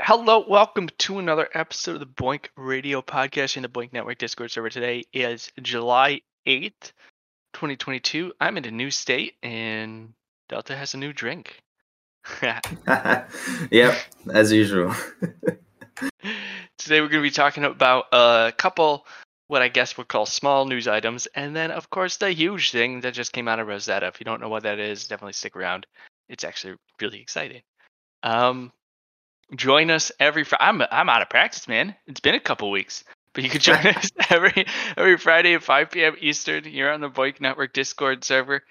Hello, 0.00 0.44
welcome 0.48 0.88
to 0.98 1.18
another 1.18 1.48
episode 1.54 1.94
of 1.94 2.00
the 2.00 2.06
BOINC 2.06 2.46
Radio 2.56 3.02
Podcast 3.02 3.56
in 3.56 3.64
the 3.64 3.68
BOINC 3.68 3.92
Network 3.92 4.18
Discord 4.18 4.50
server. 4.50 4.70
Today 4.70 5.02
is 5.12 5.50
July 5.60 6.20
8th, 6.46 6.92
2022. 7.54 8.32
I'm 8.40 8.56
in 8.56 8.64
a 8.64 8.70
new 8.70 8.92
state 8.92 9.34
and 9.42 10.14
Delta 10.48 10.76
has 10.76 10.94
a 10.94 10.98
new 10.98 11.12
drink. 11.12 11.60
yep, 12.42 13.98
as 14.32 14.52
usual. 14.52 14.94
Today 16.78 17.00
we're 17.00 17.08
going 17.08 17.22
to 17.22 17.28
be 17.28 17.30
talking 17.30 17.64
about 17.64 18.04
a 18.12 18.52
couple, 18.56 19.04
what 19.48 19.62
I 19.62 19.68
guess 19.68 19.98
we'll 19.98 20.04
call 20.04 20.26
small 20.26 20.64
news 20.64 20.86
items, 20.86 21.26
and 21.34 21.56
then, 21.56 21.72
of 21.72 21.90
course, 21.90 22.18
the 22.18 22.30
huge 22.30 22.70
thing 22.70 23.00
that 23.00 23.14
just 23.14 23.32
came 23.32 23.48
out 23.48 23.58
of 23.58 23.66
Rosetta. 23.66 24.06
If 24.06 24.20
you 24.20 24.24
don't 24.24 24.40
know 24.40 24.48
what 24.48 24.62
that 24.62 24.78
is, 24.78 25.08
definitely 25.08 25.32
stick 25.32 25.56
around. 25.56 25.86
It's 26.28 26.44
actually 26.44 26.76
really 27.00 27.20
exciting. 27.20 27.62
Um, 28.22 28.72
join 29.54 29.90
us 29.90 30.12
every. 30.20 30.44
Fr- 30.44 30.56
I'm 30.60 30.82
I'm 30.90 31.08
out 31.08 31.22
of 31.22 31.30
practice, 31.30 31.68
man. 31.68 31.94
It's 32.06 32.20
been 32.20 32.34
a 32.34 32.40
couple 32.40 32.70
weeks, 32.70 33.04
but 33.32 33.44
you 33.44 33.50
can 33.50 33.60
join 33.60 33.86
us 33.86 34.10
every 34.30 34.66
every 34.96 35.16
Friday 35.18 35.54
at 35.54 35.62
5 35.62 35.90
p.m. 35.90 36.16
Eastern. 36.20 36.64
You're 36.64 36.92
on 36.92 37.00
the 37.00 37.10
BOINC 37.10 37.40
Network 37.40 37.72
Discord 37.72 38.24
server, 38.24 38.62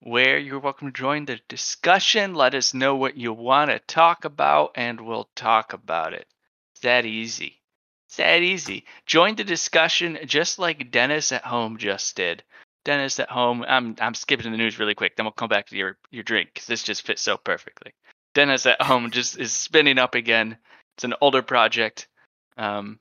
where 0.00 0.38
you're 0.38 0.58
welcome 0.58 0.88
to 0.88 0.98
join 0.98 1.24
the 1.24 1.40
discussion. 1.48 2.34
Let 2.34 2.54
us 2.54 2.74
know 2.74 2.96
what 2.96 3.16
you 3.16 3.32
want 3.32 3.70
to 3.70 3.78
talk 3.80 4.24
about, 4.24 4.72
and 4.76 5.00
we'll 5.00 5.28
talk 5.34 5.72
about 5.72 6.14
it. 6.14 6.26
It's 6.74 6.82
that 6.82 7.06
easy. 7.06 7.60
It's 8.08 8.16
that 8.16 8.42
easy. 8.42 8.84
Join 9.06 9.36
the 9.36 9.44
discussion 9.44 10.18
just 10.26 10.58
like 10.58 10.90
Denis 10.90 11.32
at 11.32 11.44
home 11.44 11.78
just 11.78 12.16
did. 12.16 12.42
Denis 12.84 13.20
at 13.20 13.30
home. 13.30 13.64
I'm 13.66 13.96
I'm 14.00 14.14
skipping 14.14 14.50
the 14.50 14.58
news 14.58 14.78
really 14.78 14.94
quick. 14.94 15.16
Then 15.16 15.24
we'll 15.26 15.32
come 15.32 15.48
back 15.48 15.68
to 15.68 15.76
your 15.76 15.96
your 16.10 16.24
drink 16.24 16.50
because 16.52 16.66
this 16.66 16.82
just 16.82 17.06
fits 17.06 17.22
so 17.22 17.36
perfectly. 17.36 17.92
Denis 18.34 18.66
at 18.66 18.80
home 18.80 19.10
just 19.10 19.38
is 19.38 19.52
spinning 19.52 19.98
up 19.98 20.14
again. 20.14 20.56
It's 20.96 21.04
an 21.04 21.14
older 21.20 21.42
project 21.42 22.08
um, 22.56 22.98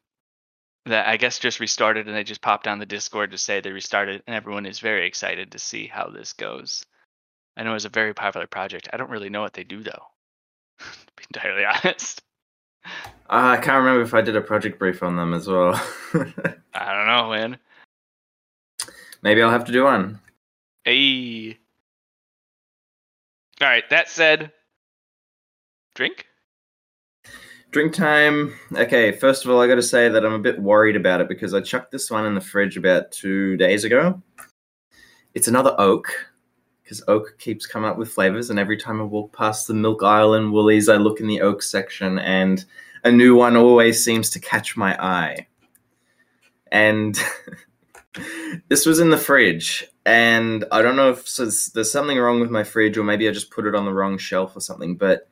that 0.86 1.08
I 1.08 1.18
guess 1.18 1.40
just 1.40 1.60
restarted, 1.60 2.08
and 2.08 2.16
they 2.16 2.24
just 2.24 2.42
popped 2.42 2.68
on 2.68 2.80
the 2.80 2.86
Discord 2.86 3.32
to 3.32 3.38
say 3.38 3.60
they 3.60 3.72
restarted, 3.72 4.24
and 4.28 4.36
everyone 4.36 4.66
is 4.66 4.80
very 4.80 5.08
excited 5.08 5.52
to 5.52 5.60
see 5.60 5.88
how 5.88 6.10
this 6.10 6.34
goes. 6.34 6.86
I 7.58 7.64
know 7.64 7.76
it's 7.76 7.86
a 7.86 7.90
very 7.90 8.14
popular 8.14 8.48
project. 8.48 8.90
I 8.92 8.98
don't 8.98 9.10
really 9.10 9.30
know 9.30 9.42
what 9.42 9.54
they 9.54 9.64
do 9.64 9.84
though. 9.84 10.08
to 10.80 11.14
be 11.16 11.24
entirely 11.34 11.66
honest. 11.84 12.22
Uh, 13.30 13.56
I 13.56 13.58
can't 13.58 13.78
remember 13.78 14.02
if 14.02 14.14
I 14.14 14.22
did 14.22 14.36
a 14.36 14.42
project 14.42 14.80
brief 14.80 15.04
on 15.04 15.16
them 15.16 15.34
as 15.34 15.48
well. 15.48 15.74
I 16.74 16.94
don't 16.94 17.08
know, 17.08 17.30
man. 17.30 17.58
Maybe 19.22 19.42
I'll 19.42 19.52
have 19.52 19.66
to 19.66 19.72
do 19.72 19.84
one. 19.84 20.20
Hey. 20.84 21.60
All 23.62 23.68
right. 23.68 23.88
That 23.92 24.10
said, 24.10 24.52
drink. 26.02 26.26
Drink 27.70 27.94
time. 27.94 28.56
Okay, 28.74 29.12
first 29.12 29.46
of 29.46 29.52
all, 29.52 29.62
I 29.62 29.68
got 29.68 29.76
to 29.76 29.84
say 29.84 30.10
that 30.10 30.26
I'm 30.26 30.34
a 30.34 30.40
bit 30.40 30.60
worried 30.60 30.96
about 30.96 31.22
it 31.22 31.30
because 31.30 31.54
I 31.54 31.62
chucked 31.62 31.92
this 31.92 32.10
one 32.10 32.26
in 32.26 32.34
the 32.34 32.42
fridge 32.42 32.76
about 32.76 33.12
two 33.12 33.56
days 33.58 33.84
ago. 33.84 34.20
It's 35.36 35.48
another 35.48 35.76
oak 35.78 36.12
because 36.82 37.04
oak 37.08 37.38
keeps 37.38 37.68
coming 37.68 37.88
up 37.88 38.00
with 38.00 38.12
flavors, 38.12 38.50
and 38.50 38.58
every 38.58 38.78
time 38.78 39.00
I 39.00 39.04
walk 39.04 39.32
past 39.32 39.68
the 39.68 39.76
Milk 39.76 40.02
Island 40.02 40.52
Woolies, 40.52 40.90
I 40.90 40.96
look 40.96 41.20
in 41.20 41.28
the 41.28 41.42
oak 41.42 41.62
section, 41.62 42.18
and 42.18 42.66
a 43.04 43.12
new 43.12 43.36
one 43.36 43.56
always 43.56 44.04
seems 44.04 44.32
to 44.32 44.40
catch 44.40 44.76
my 44.76 45.00
eye. 45.00 45.46
And 46.72 47.16
this 48.70 48.88
was 48.88 49.00
in 49.00 49.12
the 49.12 49.20
fridge, 49.20 49.88
and 50.04 50.66
I 50.72 50.82
don't 50.82 50.96
know 50.96 51.12
if 51.12 51.36
there's 51.36 51.92
something 51.92 52.18
wrong 52.18 52.40
with 52.40 52.50
my 52.50 52.64
fridge, 52.64 52.98
or 52.98 53.04
maybe 53.04 53.30
I 53.30 53.32
just 53.32 53.52
put 53.52 53.68
it 53.68 53.76
on 53.76 53.86
the 53.86 53.94
wrong 53.94 54.18
shelf 54.18 54.56
or 54.56 54.62
something, 54.62 54.98
but 54.98 55.28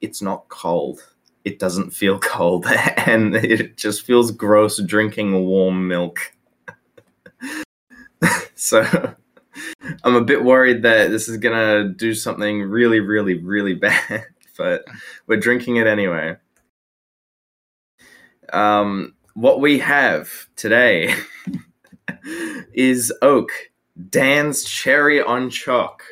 it's 0.00 0.22
not 0.22 0.48
cold. 0.48 1.00
It 1.44 1.58
doesn't 1.58 1.90
feel 1.90 2.18
cold, 2.22 2.66
and 2.66 3.34
it 3.36 3.76
just 3.76 4.04
feels 4.04 4.30
gross 4.30 4.80
drinking 4.82 5.46
warm 5.46 5.88
milk. 5.88 6.18
so 8.54 9.14
I'm 10.04 10.14
a 10.14 10.24
bit 10.24 10.44
worried 10.44 10.82
that 10.82 11.10
this 11.10 11.28
is 11.28 11.36
gonna 11.38 11.88
do 11.88 12.14
something 12.14 12.62
really, 12.62 13.00
really, 13.00 13.34
really 13.34 13.74
bad, 13.74 14.26
but 14.56 14.84
we're 15.26 15.40
drinking 15.40 15.76
it 15.76 15.86
anyway. 15.86 16.36
Um, 18.52 19.14
what 19.34 19.60
we 19.60 19.78
have 19.78 20.30
today 20.56 21.14
is 22.72 23.12
oak, 23.22 23.50
Dan's 24.10 24.64
cherry 24.64 25.22
on 25.22 25.50
chalk. 25.50 26.02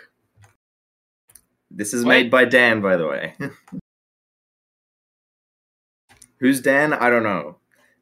This 1.76 1.92
is 1.92 2.04
What? 2.04 2.12
made 2.12 2.30
by 2.30 2.46
Dan, 2.46 2.80
by 2.80 2.96
the 2.96 3.06
way. 3.06 3.34
Who's 6.38 6.62
Dan? 6.62 6.94
I 6.94 7.10
don't 7.10 7.22
know. 7.22 7.58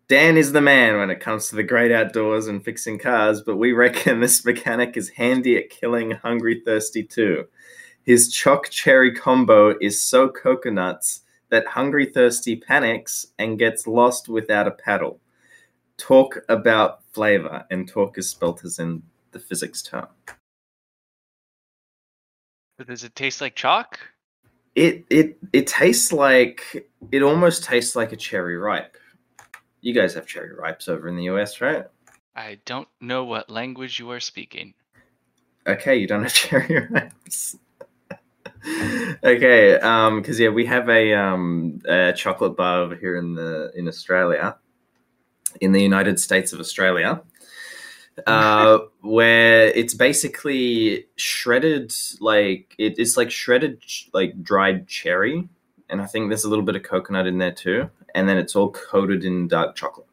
Dan 0.07 0.37
is 0.37 0.53
the 0.53 0.61
man 0.61 0.99
when 0.99 1.11
it 1.11 1.19
comes 1.19 1.49
to 1.49 1.57
the 1.57 1.65
great 1.65 1.91
outdoors 1.91 2.47
and 2.47 2.65
fixing 2.65 2.99
cars, 2.99 3.43
but 3.43 3.57
we 3.57 3.73
reckon 3.73 4.21
this 4.21 4.45
mechanic 4.45 4.97
is 4.97 5.09
handy 5.09 5.57
at 5.57 5.71
killing 5.71 6.13
Hungry 6.13 6.63
Thirsty 6.65 7.03
too. 7.03 7.47
His 8.05 8.31
chalk 8.31 8.71
cherry 8.71 9.13
combo 9.13 9.75
is 9.81 10.01
so 10.01 10.29
coconuts 10.29 11.23
that 11.49 11.67
Hungry 11.67 12.07
Thirsty 12.07 12.55
panics 12.57 13.27
and 13.41 13.59
gets 13.59 13.89
lost 13.89 14.29
without 14.29 14.69
a 14.69 14.73
paddle. 14.73 15.21
Talk 15.97 16.39
about 16.49 17.03
flavor, 17.13 17.65
and 17.71 17.89
talk 17.89 18.19
is 18.19 18.29
spelt 18.29 18.65
as 18.65 18.79
in 18.79 19.03
the 19.33 19.41
physics 19.41 19.83
term. 19.83 20.07
But 22.77 22.89
does 22.89 23.05
it 23.05 23.15
taste 23.15 23.41
like 23.41 23.55
chalk? 23.55 23.99
It 24.75 25.05
it 25.09 25.39
it 25.53 25.67
tastes 25.67 26.13
like 26.13 26.89
it 27.13 27.23
almost 27.23 27.65
tastes 27.65 27.95
like 27.95 28.13
a 28.13 28.17
cherry 28.17 28.57
ripe. 28.57 28.97
You 29.81 29.95
guys 29.95 30.15
have 30.15 30.27
cherry 30.27 30.55
ripes 30.55 30.89
over 30.89 31.09
in 31.09 31.17
the 31.17 31.25
US, 31.25 31.61
right? 31.61 31.85
I 32.35 32.59
don't 32.65 32.89
know 33.01 33.25
what 33.25 33.49
language 33.49 34.01
you 34.01 34.11
are 34.11 34.21
speaking. 34.21 34.75
Okay, 35.67 35.97
you 35.97 36.09
don't 36.09 36.23
have 36.25 36.35
cherry 36.35 36.89
ripes. 36.91 37.57
okay, 39.25 39.79
um, 39.79 40.21
because 40.21 40.41
yeah, 40.41 40.49
we 40.49 40.67
have 40.67 40.89
a 40.89 41.15
um 41.15 41.81
a 41.87 42.13
chocolate 42.13 42.57
bar 42.57 42.81
over 42.81 42.97
here 42.97 43.17
in 43.17 43.35
the 43.35 43.71
in 43.77 43.87
Australia, 43.87 44.57
in 45.61 45.71
the 45.71 45.83
United 45.83 46.19
States 46.19 46.53
of 46.53 46.59
Australia, 46.59 47.23
uh, 48.27 48.79
where 49.01 49.67
it's 49.69 49.95
basically 49.95 51.07
shredded 51.17 51.93
like 52.21 52.75
it, 52.79 52.99
it's 52.99 53.17
like 53.17 53.31
shredded 53.31 53.83
like 54.13 54.43
dried 54.43 54.87
cherry, 54.87 55.49
and 55.89 56.01
I 56.01 56.07
think 56.07 56.29
there's 56.29 56.45
a 56.45 56.49
little 56.49 56.65
bit 56.65 56.77
of 56.77 56.83
coconut 56.83 57.27
in 57.27 57.39
there 57.39 57.53
too, 57.53 57.91
and 58.15 58.29
then 58.29 58.39
it's 58.39 58.55
all 58.55 58.71
coated 58.71 59.25
in 59.25 59.49
dark 59.49 59.77
chocolate. 59.77 60.07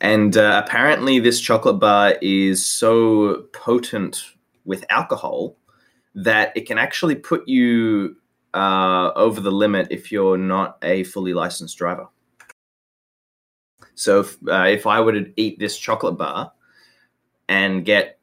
And 0.00 0.36
uh, 0.36 0.62
apparently, 0.64 1.18
this 1.18 1.40
chocolate 1.40 1.78
bar 1.78 2.16
is 2.22 2.64
so 2.64 3.42
potent 3.52 4.24
with 4.64 4.84
alcohol 4.88 5.56
that 6.14 6.52
it 6.56 6.66
can 6.66 6.78
actually 6.78 7.14
put 7.14 7.46
you 7.46 8.16
uh, 8.54 9.10
over 9.14 9.40
the 9.40 9.50
limit 9.50 9.88
if 9.90 10.10
you're 10.10 10.38
not 10.38 10.78
a 10.82 11.04
fully 11.04 11.34
licensed 11.34 11.76
driver. 11.76 12.08
So, 14.00 14.20
if, 14.20 14.38
uh, 14.48 14.62
if 14.62 14.86
I 14.86 15.00
were 15.00 15.12
to 15.12 15.30
eat 15.36 15.58
this 15.58 15.76
chocolate 15.76 16.16
bar 16.16 16.52
and 17.50 17.84
get 17.84 18.18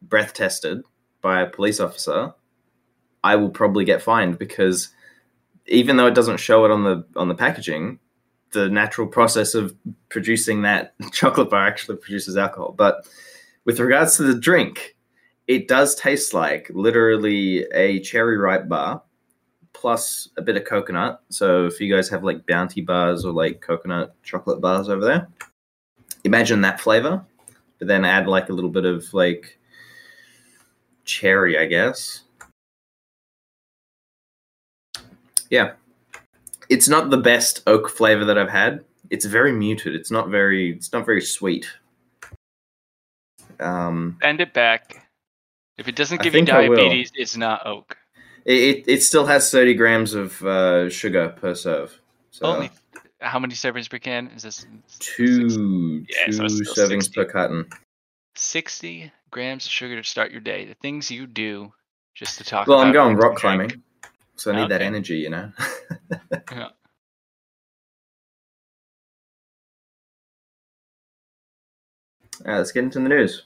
breath 0.00 0.32
tested 0.32 0.82
by 1.20 1.42
a 1.42 1.50
police 1.50 1.78
officer, 1.78 2.32
I 3.22 3.36
will 3.36 3.50
probably 3.50 3.84
get 3.84 4.00
fined 4.00 4.38
because 4.38 4.88
even 5.66 5.98
though 5.98 6.06
it 6.06 6.14
doesn't 6.14 6.38
show 6.38 6.64
it 6.64 6.70
on 6.70 6.84
the 6.84 7.04
on 7.16 7.28
the 7.28 7.34
packaging, 7.34 7.98
the 8.52 8.70
natural 8.70 9.06
process 9.06 9.54
of 9.54 9.76
producing 10.08 10.62
that 10.62 10.94
chocolate 11.12 11.50
bar 11.50 11.66
actually 11.66 11.98
produces 11.98 12.38
alcohol. 12.38 12.72
But 12.72 13.06
with 13.66 13.78
regards 13.78 14.16
to 14.16 14.22
the 14.22 14.40
drink, 14.40 14.96
it 15.48 15.68
does 15.68 15.94
taste 15.94 16.32
like 16.32 16.70
literally 16.72 17.64
a 17.74 18.00
cherry 18.00 18.38
ripe 18.38 18.70
bar 18.70 19.02
plus 19.80 20.28
a 20.36 20.42
bit 20.42 20.56
of 20.56 20.64
coconut. 20.64 21.22
So 21.30 21.64
if 21.64 21.80
you 21.80 21.92
guys 21.92 22.08
have 22.10 22.22
like 22.22 22.46
bounty 22.46 22.82
bars 22.82 23.24
or 23.24 23.32
like 23.32 23.60
coconut 23.62 24.14
chocolate 24.22 24.60
bars 24.60 24.88
over 24.90 25.04
there, 25.04 25.28
imagine 26.24 26.60
that 26.60 26.80
flavor, 26.80 27.24
but 27.78 27.88
then 27.88 28.04
add 28.04 28.26
like 28.26 28.50
a 28.50 28.52
little 28.52 28.70
bit 28.70 28.84
of 28.84 29.12
like 29.14 29.58
cherry, 31.04 31.58
I 31.58 31.64
guess. 31.64 32.22
Yeah. 35.48 35.72
It's 36.68 36.88
not 36.88 37.10
the 37.10 37.16
best 37.16 37.62
oak 37.66 37.88
flavor 37.88 38.24
that 38.26 38.38
I've 38.38 38.50
had. 38.50 38.84
It's 39.08 39.24
very 39.24 39.50
muted. 39.50 39.94
It's 39.94 40.10
not 40.10 40.28
very 40.28 40.72
it's 40.72 40.92
not 40.92 41.06
very 41.06 41.22
sweet. 41.22 41.66
Um 43.58 44.18
Bend 44.20 44.40
it 44.40 44.52
back. 44.52 45.08
If 45.78 45.88
it 45.88 45.96
doesn't 45.96 46.20
give 46.20 46.34
you 46.34 46.44
diabetes, 46.44 47.10
it's 47.14 47.38
not 47.38 47.66
oak. 47.66 47.96
It, 48.50 48.76
it, 48.78 48.84
it 48.88 49.02
still 49.02 49.26
has 49.26 49.50
30 49.50 49.74
grams 49.74 50.14
of 50.14 50.42
uh, 50.42 50.90
sugar 50.90 51.28
per 51.30 51.54
serve. 51.54 52.00
So 52.30 52.46
Only 52.46 52.70
how 53.20 53.38
many 53.38 53.54
servings 53.54 53.88
per 53.88 53.98
can 53.98 54.28
is 54.28 54.42
this? 54.42 54.66
two 54.98 56.04
Yeah, 56.08 56.26
two 56.26 56.32
so 56.32 56.42
servings 56.44 57.04
60. 57.04 57.14
per 57.14 57.24
carton. 57.26 57.66
60 58.34 59.12
grams 59.30 59.66
of 59.66 59.72
sugar 59.72 60.00
to 60.00 60.08
start 60.08 60.32
your 60.32 60.40
day. 60.40 60.64
The 60.64 60.74
things 60.74 61.10
you 61.10 61.26
do 61.26 61.72
just 62.14 62.38
to 62.38 62.44
talk 62.44 62.66
Well, 62.66 62.78
about. 62.78 62.88
I'm 62.88 62.92
going 62.92 63.16
rock 63.16 63.32
and 63.32 63.38
drink. 63.40 63.72
climbing, 63.72 63.82
so 64.36 64.52
I 64.52 64.60
need 64.62 64.70
that 64.70 64.82
energy, 64.82 65.16
you 65.18 65.30
know. 65.30 65.52
Yeah. 66.50 66.68
All 72.44 72.52
right, 72.52 72.58
let's 72.58 72.72
get 72.72 72.84
into 72.84 72.98
the 73.00 73.08
news. 73.08 73.42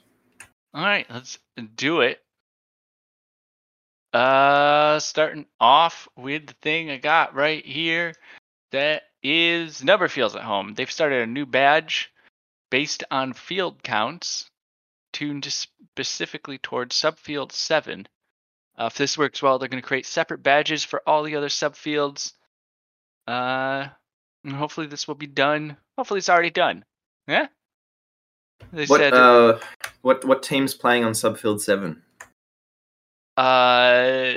All 0.73 0.83
right, 0.85 1.05
let's 1.09 1.37
do 1.75 2.01
it. 2.01 2.24
Uh, 4.15 4.97
starting 4.97 5.45
off 5.59 6.07
with 6.15 6.47
the 6.47 6.53
thing 6.61 6.89
I 6.89 6.95
got 6.95 7.35
right 7.35 7.65
here. 7.65 8.13
That 8.71 9.03
is 9.21 9.81
Numberfields 9.81 10.35
at 10.35 10.43
home. 10.43 10.73
They've 10.73 10.89
started 10.89 11.23
a 11.23 11.27
new 11.27 11.45
badge 11.45 12.13
based 12.71 13.03
on 13.11 13.33
field 13.33 13.83
counts, 13.83 14.49
tuned 15.11 15.45
specifically 15.51 16.57
towards 16.57 16.95
subfield 16.95 17.51
seven. 17.51 18.07
Uh, 18.77 18.85
if 18.85 18.97
this 18.97 19.17
works 19.17 19.41
well, 19.41 19.59
they're 19.59 19.67
going 19.67 19.83
to 19.83 19.87
create 19.87 20.05
separate 20.05 20.41
badges 20.41 20.85
for 20.85 21.01
all 21.05 21.23
the 21.23 21.35
other 21.35 21.49
subfields. 21.49 22.31
Uh, 23.27 23.87
and 24.45 24.55
hopefully 24.55 24.87
this 24.87 25.09
will 25.09 25.15
be 25.15 25.27
done. 25.27 25.75
Hopefully 25.97 26.19
it's 26.19 26.29
already 26.29 26.51
done. 26.51 26.85
Yeah. 27.27 27.47
They 28.71 28.85
What 28.85 29.01
said 29.01 29.13
uh, 29.13 29.59
what 30.03 30.23
what 30.23 30.41
team's 30.41 30.73
playing 30.73 31.03
on 31.03 31.11
subfield 31.11 31.59
seven? 31.59 32.01
Uh, 33.37 34.33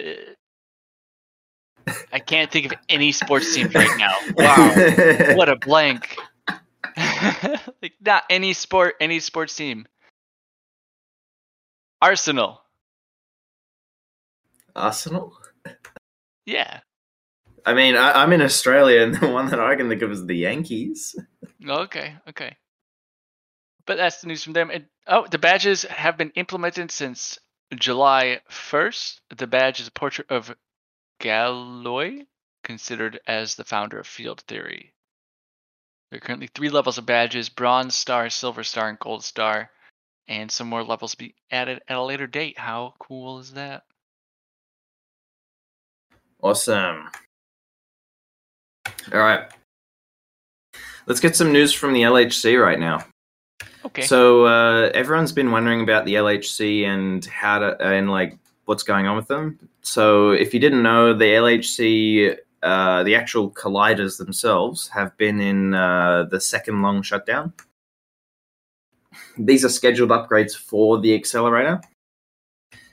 I 2.13 2.19
can't 2.19 2.51
think 2.51 2.67
of 2.67 2.73
any 2.89 3.13
sports 3.13 3.55
teams 3.55 3.75
right 3.75 3.99
now. 3.99 4.15
Wow, 4.37 5.35
what 5.37 5.49
a 5.49 5.57
blank! 5.57 6.17
like 7.83 7.95
not 8.01 8.25
any 8.29 8.53
sport, 8.53 8.95
any 9.01 9.21
sports 9.21 9.55
team. 9.55 9.87
Arsenal. 12.01 12.63
Arsenal. 14.75 15.37
Yeah. 16.47 16.81
I 17.67 17.75
mean, 17.75 17.97
I, 17.97 18.23
I'm 18.23 18.33
in 18.33 18.41
Australia, 18.41 19.03
and 19.03 19.15
the 19.15 19.29
one 19.29 19.49
that 19.51 19.61
I 19.61 19.75
can 19.75 19.89
think 19.89 20.03
of 20.03 20.11
is 20.11 20.25
the 20.25 20.37
Yankees. 20.37 21.17
Okay. 21.67 22.15
Okay. 22.29 22.57
But 23.87 23.97
that's 23.97 24.21
the 24.21 24.29
news 24.29 24.45
from 24.45 24.53
them. 24.53 24.71
And, 24.71 24.87
oh, 25.07 25.27
the 25.31 25.39
badges 25.39 25.83
have 25.83 26.17
been 26.17 26.31
implemented 26.31 26.91
since 26.91 27.39
July 27.75 28.41
1st. 28.51 29.21
The 29.37 29.47
badge 29.47 29.81
is 29.81 29.89
a 29.89 29.93
portrait 29.93 30.31
of 30.31 30.55
Galois, 31.21 32.27
considered 32.65 33.21
as 33.27 33.55
the 33.55 33.65
founder 33.65 33.99
of 33.99 34.07
field 34.07 34.41
theory. 34.43 34.95
There 36.11 36.19
are 36.19 36.21
currently 36.21 36.49
three 36.55 36.71
levels 36.71 36.97
of 36.97 37.07
badges 37.07 37.49
bronze 37.49 37.95
star, 37.95 38.31
silver 38.31 38.65
star, 38.65 38.89
and 38.89 38.99
gold 38.99 39.25
star. 39.25 39.71
And 40.27 40.51
some 40.51 40.69
more 40.69 40.83
levels 40.83 41.15
be 41.15 41.35
added 41.51 41.81
at 41.89 41.97
a 41.97 42.03
later 42.03 42.27
date. 42.27 42.59
How 42.59 42.95
cool 42.99 43.39
is 43.39 43.53
that? 43.53 43.85
Awesome. 46.43 47.09
All 49.13 49.19
right. 49.21 49.51
Let's 51.07 51.21
get 51.21 51.35
some 51.35 51.53
news 51.53 51.73
from 51.73 51.95
the 51.95 52.03
LHC 52.03 52.63
right 52.63 52.79
now. 52.79 53.05
Okay. 53.89 54.03
So 54.03 54.45
uh, 54.45 54.91
everyone's 54.93 55.33
been 55.33 55.51
wondering 55.51 55.81
about 55.81 56.05
the 56.05 56.15
LHC 56.15 56.85
and 56.85 57.25
how 57.25 57.59
to 57.59 57.81
and 57.81 58.11
like 58.11 58.39
what's 58.67 58.83
going 58.83 59.07
on 59.07 59.17
with 59.17 59.29
them. 59.29 59.59
So 59.81 60.33
if 60.33 60.53
you 60.53 60.61
didn't 60.61 60.83
know, 60.83 61.15
the 61.15 61.25
LHC, 61.25 62.37
uh, 62.63 63.03
the 63.05 63.15
actual 63.15 63.51
colliders 63.51 64.19
themselves, 64.19 64.89
have 64.89 65.17
been 65.17 65.41
in 65.41 65.73
uh, 65.73 66.25
the 66.25 66.39
second 66.39 66.83
long 66.83 67.01
shutdown. 67.01 67.55
These 69.39 69.65
are 69.65 69.71
scheduled 69.71 70.11
upgrades 70.11 70.55
for 70.55 71.01
the 71.01 71.15
accelerator. 71.15 71.81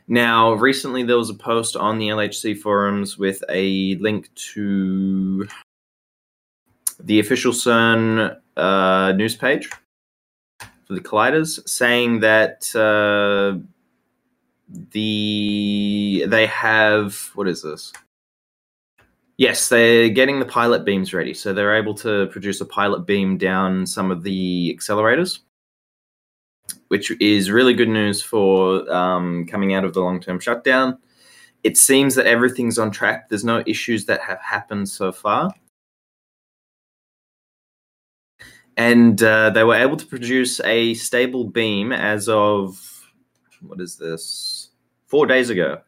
Now, 0.08 0.54
recently 0.54 1.04
there 1.04 1.18
was 1.18 1.30
a 1.30 1.34
post 1.34 1.76
on 1.76 1.98
the 1.98 2.08
LHC 2.08 2.58
forums 2.58 3.18
with 3.18 3.44
a 3.50 3.96
link 3.96 4.34
to 4.54 5.46
the 7.02 7.20
official 7.20 7.52
CERN 7.52 8.38
uh, 8.56 9.12
news 9.18 9.36
page 9.36 9.70
for 10.86 10.94
the 10.94 11.02
colliders, 11.02 11.68
saying 11.68 12.20
that 12.22 12.74
uh, 12.76 13.60
the 14.70 16.26
they 16.28 16.46
have 16.48 17.32
what 17.36 17.48
is 17.48 17.62
this? 17.62 17.92
Yes, 19.38 19.68
they're 19.68 20.10
getting 20.10 20.40
the 20.40 20.46
pilot 20.46 20.86
beams 20.86 21.14
ready, 21.14 21.34
so 21.34 21.54
they're 21.54 21.76
able 21.76 21.94
to 21.96 22.28
produce 22.28 22.62
a 22.62 22.66
pilot 22.66 23.06
beam 23.06 23.38
down 23.38 23.86
some 23.86 24.10
of 24.10 24.24
the 24.24 24.76
accelerators, 24.78 25.40
which 26.88 27.12
is 27.20 27.52
really 27.52 27.74
good 27.74 27.90
news 27.90 28.22
for 28.22 28.90
um, 28.92 29.46
coming 29.46 29.74
out 29.74 29.84
of 29.84 29.94
the 29.94 30.00
long-term 30.00 30.40
shutdown. 30.40 30.98
It 31.64 31.78
seems 31.78 32.16
that 32.16 32.28
everything's 32.28 32.80
on 32.80 32.92
track. 32.92 33.28
There's 33.28 33.44
no 33.44 33.62
issues 33.66 34.06
that 34.06 34.22
have 34.22 34.40
happened 34.40 34.88
so 34.88 35.12
far 35.12 35.52
and 38.77 39.22
uh, 39.24 39.50
they 39.51 39.63
were 39.63 39.75
able 39.75 39.98
to 39.98 40.06
produce 40.06 40.60
a 40.62 40.94
stable 40.95 41.45
beam 41.45 41.92
as 41.92 42.27
of 42.27 43.12
what 43.62 43.80
is 43.80 43.95
this 43.98 44.69
four 45.07 45.25
days 45.25 45.50
ago 45.50 45.81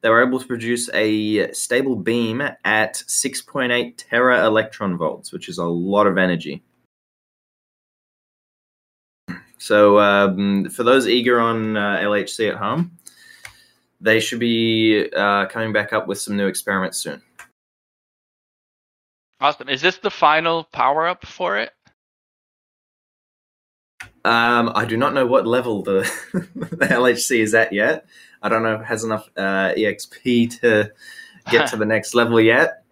they 0.00 0.10
were 0.10 0.26
able 0.26 0.38
to 0.38 0.46
produce 0.46 0.90
a 0.92 1.50
stable 1.52 1.96
beam 1.96 2.42
at 2.64 2.94
6.8 2.94 3.96
tera 3.96 4.44
electron 4.44 4.96
volts 4.96 5.32
which 5.32 5.48
is 5.48 5.58
a 5.58 5.64
lot 5.64 6.06
of 6.06 6.18
energy 6.18 6.62
so 9.58 9.98
um, 9.98 10.68
for 10.70 10.82
those 10.82 11.06
eager 11.06 11.40
on 11.40 11.76
uh, 11.76 11.98
lhc 11.98 12.48
at 12.50 12.56
home 12.56 12.90
they 14.00 14.20
should 14.20 14.40
be 14.40 15.08
uh, 15.16 15.46
coming 15.46 15.72
back 15.72 15.92
up 15.92 16.06
with 16.06 16.18
some 16.18 16.36
new 16.36 16.46
experiments 16.46 16.98
soon 16.98 17.22
awesome. 19.40 19.68
Is 19.68 19.82
this 19.82 19.98
the 19.98 20.10
final 20.10 20.64
power 20.64 21.06
up 21.06 21.26
for 21.26 21.58
it? 21.58 21.72
Um, 24.24 24.72
I 24.74 24.86
do 24.86 24.96
not 24.96 25.12
know 25.12 25.26
what 25.26 25.46
level 25.46 25.82
the, 25.82 26.10
the 26.32 26.86
LHC 26.86 27.40
is 27.40 27.54
at 27.54 27.72
yet. 27.72 28.06
I 28.42 28.48
don't 28.48 28.62
know 28.62 28.74
if 28.74 28.80
it 28.80 28.86
has 28.86 29.04
enough 29.04 29.28
uh, 29.36 29.72
EXP 29.76 30.60
to 30.60 30.92
get 31.50 31.68
to 31.70 31.76
the 31.76 31.84
next 31.94 32.14
level 32.14 32.40
yet. 32.40 32.84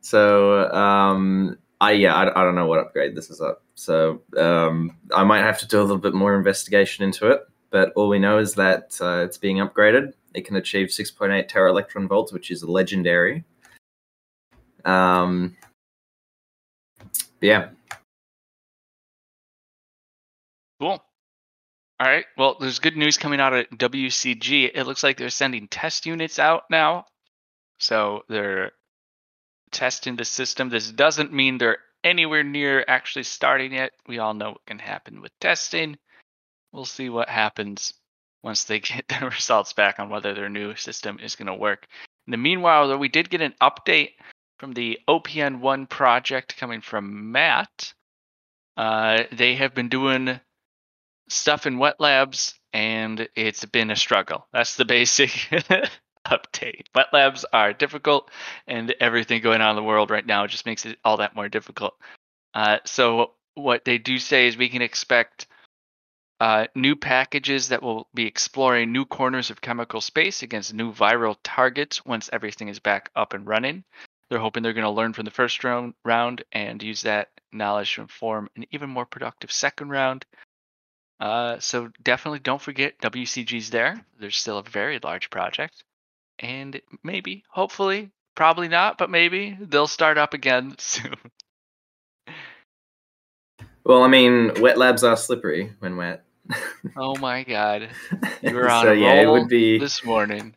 So 0.00 0.70
um, 0.72 1.58
I 1.80 1.92
yeah 1.92 2.14
I, 2.14 2.40
I 2.40 2.44
don't 2.44 2.54
know 2.54 2.66
what 2.66 2.78
upgrade 2.78 3.14
this 3.14 3.30
is 3.30 3.40
up. 3.40 3.62
So 3.74 4.22
um, 4.36 4.96
I 5.14 5.24
might 5.24 5.42
have 5.42 5.58
to 5.60 5.68
do 5.68 5.78
a 5.78 5.82
little 5.82 5.98
bit 5.98 6.14
more 6.14 6.36
investigation 6.36 7.04
into 7.04 7.30
it. 7.30 7.42
But 7.70 7.92
all 7.94 8.08
we 8.08 8.18
know 8.18 8.38
is 8.38 8.54
that 8.54 8.96
uh, 9.00 9.24
it's 9.24 9.36
being 9.36 9.58
upgraded. 9.58 10.14
It 10.34 10.46
can 10.46 10.56
achieve 10.56 10.88
6.8 10.88 11.48
tera 11.48 11.70
electron 11.70 12.08
volts, 12.08 12.32
which 12.32 12.50
is 12.50 12.64
legendary. 12.64 13.44
Um, 14.84 15.56
yeah, 17.40 17.68
Cool. 20.80 21.02
All 22.00 22.06
right. 22.06 22.24
Well, 22.36 22.56
there's 22.60 22.78
good 22.78 22.96
news 22.96 23.18
coming 23.18 23.40
out 23.40 23.52
of 23.52 23.66
WCG. 23.70 24.70
It 24.72 24.86
looks 24.86 25.02
like 25.02 25.16
they're 25.16 25.30
sending 25.30 25.66
test 25.66 26.06
units 26.06 26.38
out 26.38 26.64
now. 26.70 27.06
So 27.78 28.22
they're 28.28 28.72
testing 29.72 30.16
the 30.16 30.24
system. 30.24 30.68
This 30.68 30.90
doesn't 30.90 31.32
mean 31.32 31.58
they're 31.58 31.78
anywhere 32.04 32.44
near 32.44 32.84
actually 32.86 33.24
starting 33.24 33.72
yet. 33.72 33.92
We 34.06 34.18
all 34.18 34.34
know 34.34 34.50
what 34.50 34.66
can 34.66 34.78
happen 34.78 35.20
with 35.20 35.32
testing. 35.40 35.98
We'll 36.72 36.84
see 36.84 37.08
what 37.08 37.28
happens 37.28 37.94
once 38.42 38.64
they 38.64 38.80
get 38.80 39.08
the 39.08 39.26
results 39.26 39.72
back 39.72 39.98
on 39.98 40.10
whether 40.10 40.34
their 40.34 40.48
new 40.48 40.76
system 40.76 41.18
is 41.20 41.36
going 41.36 41.46
to 41.46 41.54
work. 41.54 41.86
In 42.26 42.30
the 42.30 42.36
meanwhile, 42.36 42.88
though, 42.88 42.98
we 42.98 43.08
did 43.08 43.30
get 43.30 43.40
an 43.40 43.54
update 43.60 44.12
from 44.58 44.72
the 44.72 44.98
OPN1 45.08 45.88
project 45.88 46.56
coming 46.56 46.80
from 46.80 47.32
Matt. 47.32 47.92
Uh, 48.76 49.24
they 49.32 49.56
have 49.56 49.74
been 49.74 49.88
doing 49.88 50.40
stuff 51.28 51.66
in 51.66 51.78
wet 51.78 52.00
labs 52.00 52.54
and 52.72 53.28
it's 53.34 53.64
been 53.64 53.90
a 53.90 53.96
struggle. 53.96 54.46
That's 54.52 54.76
the 54.76 54.84
basic 54.86 55.30
update. 56.26 56.86
Wet 56.94 57.06
labs 57.12 57.44
are 57.52 57.72
difficult 57.72 58.30
and 58.66 58.94
everything 59.00 59.42
going 59.42 59.60
on 59.60 59.70
in 59.70 59.76
the 59.76 59.82
world 59.82 60.10
right 60.10 60.26
now 60.26 60.46
just 60.46 60.66
makes 60.66 60.86
it 60.86 60.98
all 61.04 61.18
that 61.18 61.34
more 61.34 61.48
difficult. 61.48 61.94
Uh, 62.54 62.78
so 62.84 63.32
what 63.54 63.84
they 63.84 63.98
do 63.98 64.18
say 64.18 64.46
is 64.46 64.56
we 64.56 64.68
can 64.68 64.82
expect 64.82 65.46
uh, 66.40 66.66
new 66.74 66.94
packages 66.94 67.68
that 67.68 67.82
will 67.82 68.08
be 68.14 68.26
exploring 68.26 68.92
new 68.92 69.04
corners 69.04 69.50
of 69.50 69.60
chemical 69.60 70.00
space 70.00 70.42
against 70.42 70.72
new 70.72 70.92
viral 70.92 71.36
targets 71.42 72.04
once 72.04 72.30
everything 72.32 72.68
is 72.68 72.78
back 72.78 73.10
up 73.16 73.34
and 73.34 73.46
running. 73.46 73.84
They're 74.30 74.38
hoping 74.38 74.62
they're 74.62 74.72
going 74.72 74.84
to 74.84 74.90
learn 74.90 75.14
from 75.14 75.24
the 75.24 75.30
first 75.30 75.64
round, 75.64 75.94
round 76.04 76.44
and 76.52 76.82
use 76.82 77.02
that 77.02 77.28
knowledge 77.52 77.94
to 77.94 78.02
inform 78.02 78.48
an 78.56 78.66
even 78.70 78.90
more 78.90 79.06
productive 79.06 79.50
second 79.50 79.88
round. 79.88 80.26
Uh, 81.20 81.58
so 81.58 81.90
definitely 82.02 82.38
don't 82.38 82.62
forget 82.62 82.98
WCG's 83.00 83.70
there. 83.70 84.04
There's 84.20 84.36
still 84.36 84.58
a 84.58 84.62
very 84.62 85.00
large 85.02 85.30
project, 85.30 85.82
and 86.38 86.80
maybe, 87.02 87.42
hopefully, 87.50 88.10
probably 88.36 88.68
not, 88.68 88.98
but 88.98 89.10
maybe 89.10 89.56
they'll 89.60 89.88
start 89.88 90.16
up 90.18 90.32
again 90.34 90.74
soon. 90.78 91.16
Well, 93.84 94.02
I 94.02 94.08
mean, 94.08 94.52
wet 94.60 94.78
labs 94.78 95.02
are 95.02 95.16
slippery 95.16 95.72
when 95.80 95.96
wet. 95.96 96.24
oh 96.96 97.16
my 97.16 97.42
god, 97.42 97.88
you 98.42 98.54
were 98.54 98.70
on 98.70 98.84
so 98.84 98.92
a 98.92 98.94
yeah, 98.94 99.20
it 99.22 99.26
would 99.28 99.48
be 99.48 99.78
this 99.78 100.04
morning. 100.04 100.54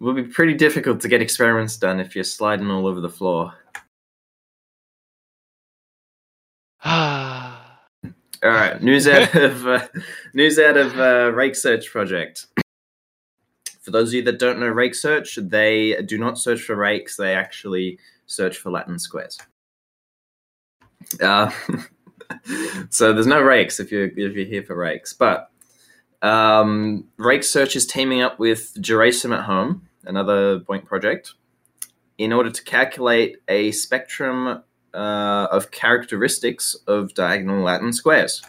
it 0.00 0.04
would 0.04 0.16
be 0.16 0.22
pretty 0.24 0.54
difficult 0.54 1.00
to 1.00 1.08
get 1.08 1.20
experiments 1.20 1.76
done 1.76 2.00
if 2.00 2.14
you're 2.14 2.24
sliding 2.24 2.70
all 2.70 2.86
over 2.86 3.00
the 3.00 3.08
floor. 3.10 3.52
All 8.42 8.50
right, 8.50 8.82
news 8.82 9.06
out 9.08 9.34
of 9.34 9.66
uh, 9.66 9.86
news 10.34 10.58
out 10.58 10.76
of 10.76 10.98
uh, 10.98 11.32
Rake 11.32 11.54
Search 11.54 11.90
project. 11.90 12.46
For 13.80 13.90
those 13.90 14.08
of 14.08 14.14
you 14.14 14.22
that 14.22 14.38
don't 14.38 14.58
know 14.58 14.68
Rake 14.68 14.94
Search, 14.94 15.36
they 15.36 16.02
do 16.02 16.18
not 16.18 16.38
search 16.38 16.60
for 16.60 16.76
rakes; 16.76 17.16
they 17.16 17.34
actually 17.34 17.98
search 18.26 18.58
for 18.58 18.70
Latin 18.70 18.98
squares. 18.98 19.38
Uh, 21.20 21.50
so 22.90 23.12
there's 23.12 23.26
no 23.26 23.40
rakes 23.40 23.80
if 23.80 23.90
you're 23.90 24.06
if 24.06 24.34
you're 24.34 24.44
here 24.44 24.62
for 24.62 24.76
rakes, 24.76 25.14
but 25.14 25.50
um, 26.20 27.04
Rake 27.16 27.44
Search 27.44 27.74
is 27.74 27.86
teaming 27.86 28.20
up 28.20 28.38
with 28.38 28.74
Gerasim 28.82 29.34
at 29.34 29.44
Home, 29.44 29.88
another 30.04 30.60
BOINC 30.60 30.84
project, 30.84 31.32
in 32.18 32.34
order 32.34 32.50
to 32.50 32.62
calculate 32.64 33.38
a 33.48 33.72
spectrum 33.72 34.62
uh, 34.96 35.48
of 35.52 35.70
characteristics 35.70 36.74
of 36.86 37.14
diagonal 37.14 37.62
Latin 37.62 37.92
squares. 37.92 38.42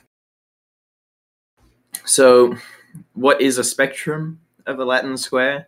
So, 2.06 2.56
what 3.14 3.42
is 3.42 3.58
a 3.58 3.64
spectrum 3.64 4.40
of 4.66 4.80
a 4.80 4.86
Latin 4.86 5.18
square? 5.18 5.68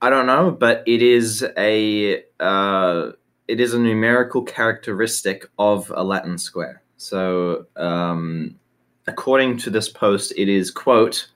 I 0.00 0.10
don't 0.10 0.26
know, 0.26 0.50
but 0.50 0.82
it 0.86 1.02
is 1.02 1.46
a 1.56 2.22
uh, 2.40 3.10
it 3.46 3.60
is 3.60 3.74
a 3.74 3.78
numerical 3.78 4.42
characteristic 4.42 5.46
of 5.58 5.92
a 5.94 6.02
Latin 6.02 6.38
square. 6.38 6.82
So, 6.96 7.66
um, 7.76 8.56
according 9.06 9.58
to 9.58 9.70
this 9.70 9.88
post, 9.88 10.32
it 10.36 10.48
is 10.48 10.70
quote 10.70 11.28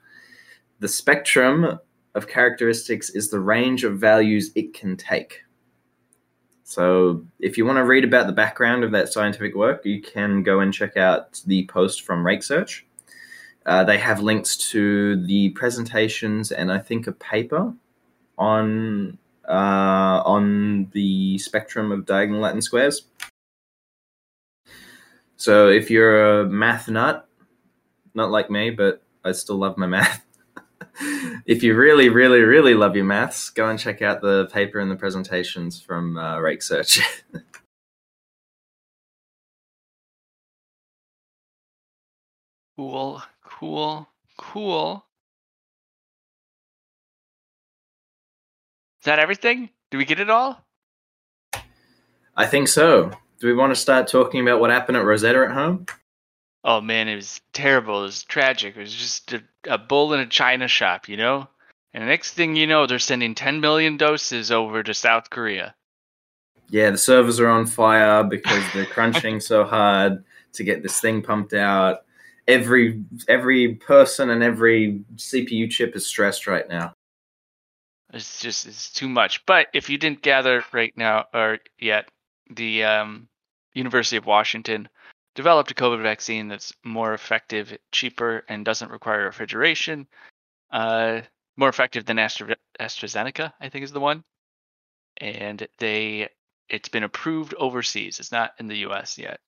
the 0.81 0.89
spectrum 0.89 1.79
of 2.15 2.29
characteristics 2.29 3.11
is 3.11 3.31
the 3.31 3.41
range 3.41 3.85
of 3.85 3.99
values 3.99 4.51
it 4.55 4.75
can 4.75 4.97
take. 4.97 5.43
So, 6.73 7.23
if 7.38 7.59
you 7.59 7.67
want 7.67 7.76
to 7.76 7.85
read 7.85 8.02
about 8.02 8.26
the 8.26 8.33
background 8.33 8.83
of 8.83 8.93
that 8.93 9.12
scientific 9.12 9.55
work, 9.55 9.85
you 9.85 10.00
can 10.00 10.43
go 10.43 10.61
and 10.61 10.73
check 10.73 10.97
out 10.97 11.43
the 11.45 11.67
post 11.67 12.00
from 12.00 12.25
Rake 12.25 12.43
Search. 12.43 12.87
Uh, 13.67 13.85
they 13.85 13.99
have 13.99 14.23
links 14.23 14.57
to 14.71 15.23
the 15.26 15.50
presentations 15.50 16.50
and 16.50 16.73
I 16.73 16.79
think 16.79 17.07
a 17.07 17.12
paper 17.12 17.75
on 18.38 19.19
uh, 19.47 20.23
on 20.25 20.88
the 20.93 21.37
spectrum 21.37 21.93
of 21.93 22.07
diagonal 22.07 22.41
Latin 22.41 22.62
squares. 22.62 23.02
So, 25.37 25.69
if 25.69 25.91
you're 25.91 26.41
a 26.41 26.47
math 26.47 26.88
nut, 26.88 27.29
not 28.14 28.31
like 28.31 28.50
me, 28.50 28.71
but 28.71 29.02
I 29.23 29.33
still 29.33 29.57
love 29.57 29.76
my 29.76 29.87
math. 29.87 30.25
If 31.47 31.63
you 31.63 31.77
really, 31.77 32.09
really, 32.09 32.41
really 32.41 32.75
love 32.75 32.97
your 32.97 33.05
maths, 33.05 33.51
go 33.51 33.69
and 33.69 33.79
check 33.79 34.03
out 34.03 34.21
the 34.21 34.47
paper 34.47 34.79
and 34.79 34.91
the 34.91 34.97
presentations 34.97 35.81
from 35.81 36.17
uh, 36.17 36.39
Rake 36.39 36.63
Search. 36.63 37.01
cool, 42.77 43.23
cool, 43.45 44.09
cool. 44.39 45.05
Is 49.01 49.07
that 49.07 49.19
everything? 49.19 49.71
Do 49.91 49.99
we 49.99 50.05
get 50.05 50.21
it 50.21 50.31
all? 50.31 50.65
I 52.37 52.47
think 52.47 52.69
so. 52.69 53.11
Do 53.41 53.47
we 53.49 53.55
want 53.55 53.75
to 53.75 53.81
start 53.81 54.07
talking 54.07 54.41
about 54.41 54.61
what 54.61 54.71
happened 54.71 54.97
at 54.97 55.05
Rosetta 55.05 55.41
at 55.41 55.51
home? 55.51 55.87
Oh 56.64 56.81
man, 56.81 57.09
it 57.09 57.16
was 57.16 57.40
terrible. 57.52 58.00
It 58.00 58.07
was 58.07 58.25
tragic. 58.25 58.76
It 58.76 58.81
was 58.81 58.95
just 58.95 59.33
a, 59.33 59.42
a 59.66 59.78
bull 59.78 60.12
in 60.12 60.21
a 60.21 60.26
china 60.26 60.69
shop, 60.69 61.09
you 61.09 61.16
know? 61.16 61.49
And 61.95 62.02
the 62.02 62.07
next 62.07 62.35
thing 62.35 62.57
you 62.57 62.66
know, 62.66 62.87
they're 62.87 62.99
sending 62.99 63.35
10 63.35 63.61
million 63.61 63.97
doses 63.97 64.50
over 64.50 64.83
to 64.83 64.95
South 64.95 65.28
Korea. 65.31 65.75
Yeah, 66.71 66.90
the 66.90 66.99
servers 66.99 67.38
are 67.38 67.49
on 67.49 67.66
fire 67.66 68.25
because 68.25 68.64
they're 68.73 68.87
crunching 68.95 69.40
so 69.40 69.64
hard 69.64 70.25
to 70.54 70.64
get 70.64 70.83
this 70.83 71.00
thing 71.00 71.23
pumped 71.23 71.52
out. 71.52 72.04
Every 72.49 73.04
every 73.28 73.75
person 73.75 74.31
and 74.31 74.42
every 74.42 75.04
CPU 75.16 75.71
chip 75.71 75.95
is 75.95 76.07
stressed 76.07 76.47
right 76.47 76.69
now. 76.69 76.92
It's 78.12 78.40
just 78.40 78.66
it's 78.66 78.90
too 78.90 79.09
much. 79.09 79.45
But 79.47 79.69
if 79.75 79.90
you 79.90 79.99
didn't 79.99 80.23
gather 80.23 80.64
right 80.73 80.92
now 80.97 81.26
or 81.33 81.59
yet, 81.78 82.09
the 82.50 82.85
um, 82.85 83.28
University 83.75 84.16
of 84.16 84.26
Washington 84.26 84.88
developed 85.35 85.71
a 85.71 85.75
COVID 85.75 86.03
vaccine 86.03 86.49
that's 86.49 86.73
more 86.85 87.15
effective, 87.15 87.77
cheaper, 87.91 88.45
and 88.49 88.65
doesn't 88.65 88.91
require 88.91 89.25
refrigeration. 89.25 90.07
Uh, 90.71 91.21
more 91.57 91.69
effective 91.69 92.05
than 92.07 92.19
Astra- 92.19 92.57
AstraZeneca, 92.81 93.53
I 93.61 93.69
think 93.69 93.85
is 93.85 93.93
the 93.93 94.01
one. 94.01 94.25
And 95.19 95.67
they, 95.79 96.29
it's 96.69 96.89
been 96.89 97.03
approved 97.05 97.55
overseas. 97.55 98.19
It's 98.21 98.33
not 98.33 98.53
in 98.59 98.69
the 98.69 98.79
U.S. 98.79 99.19
yet, 99.19 99.41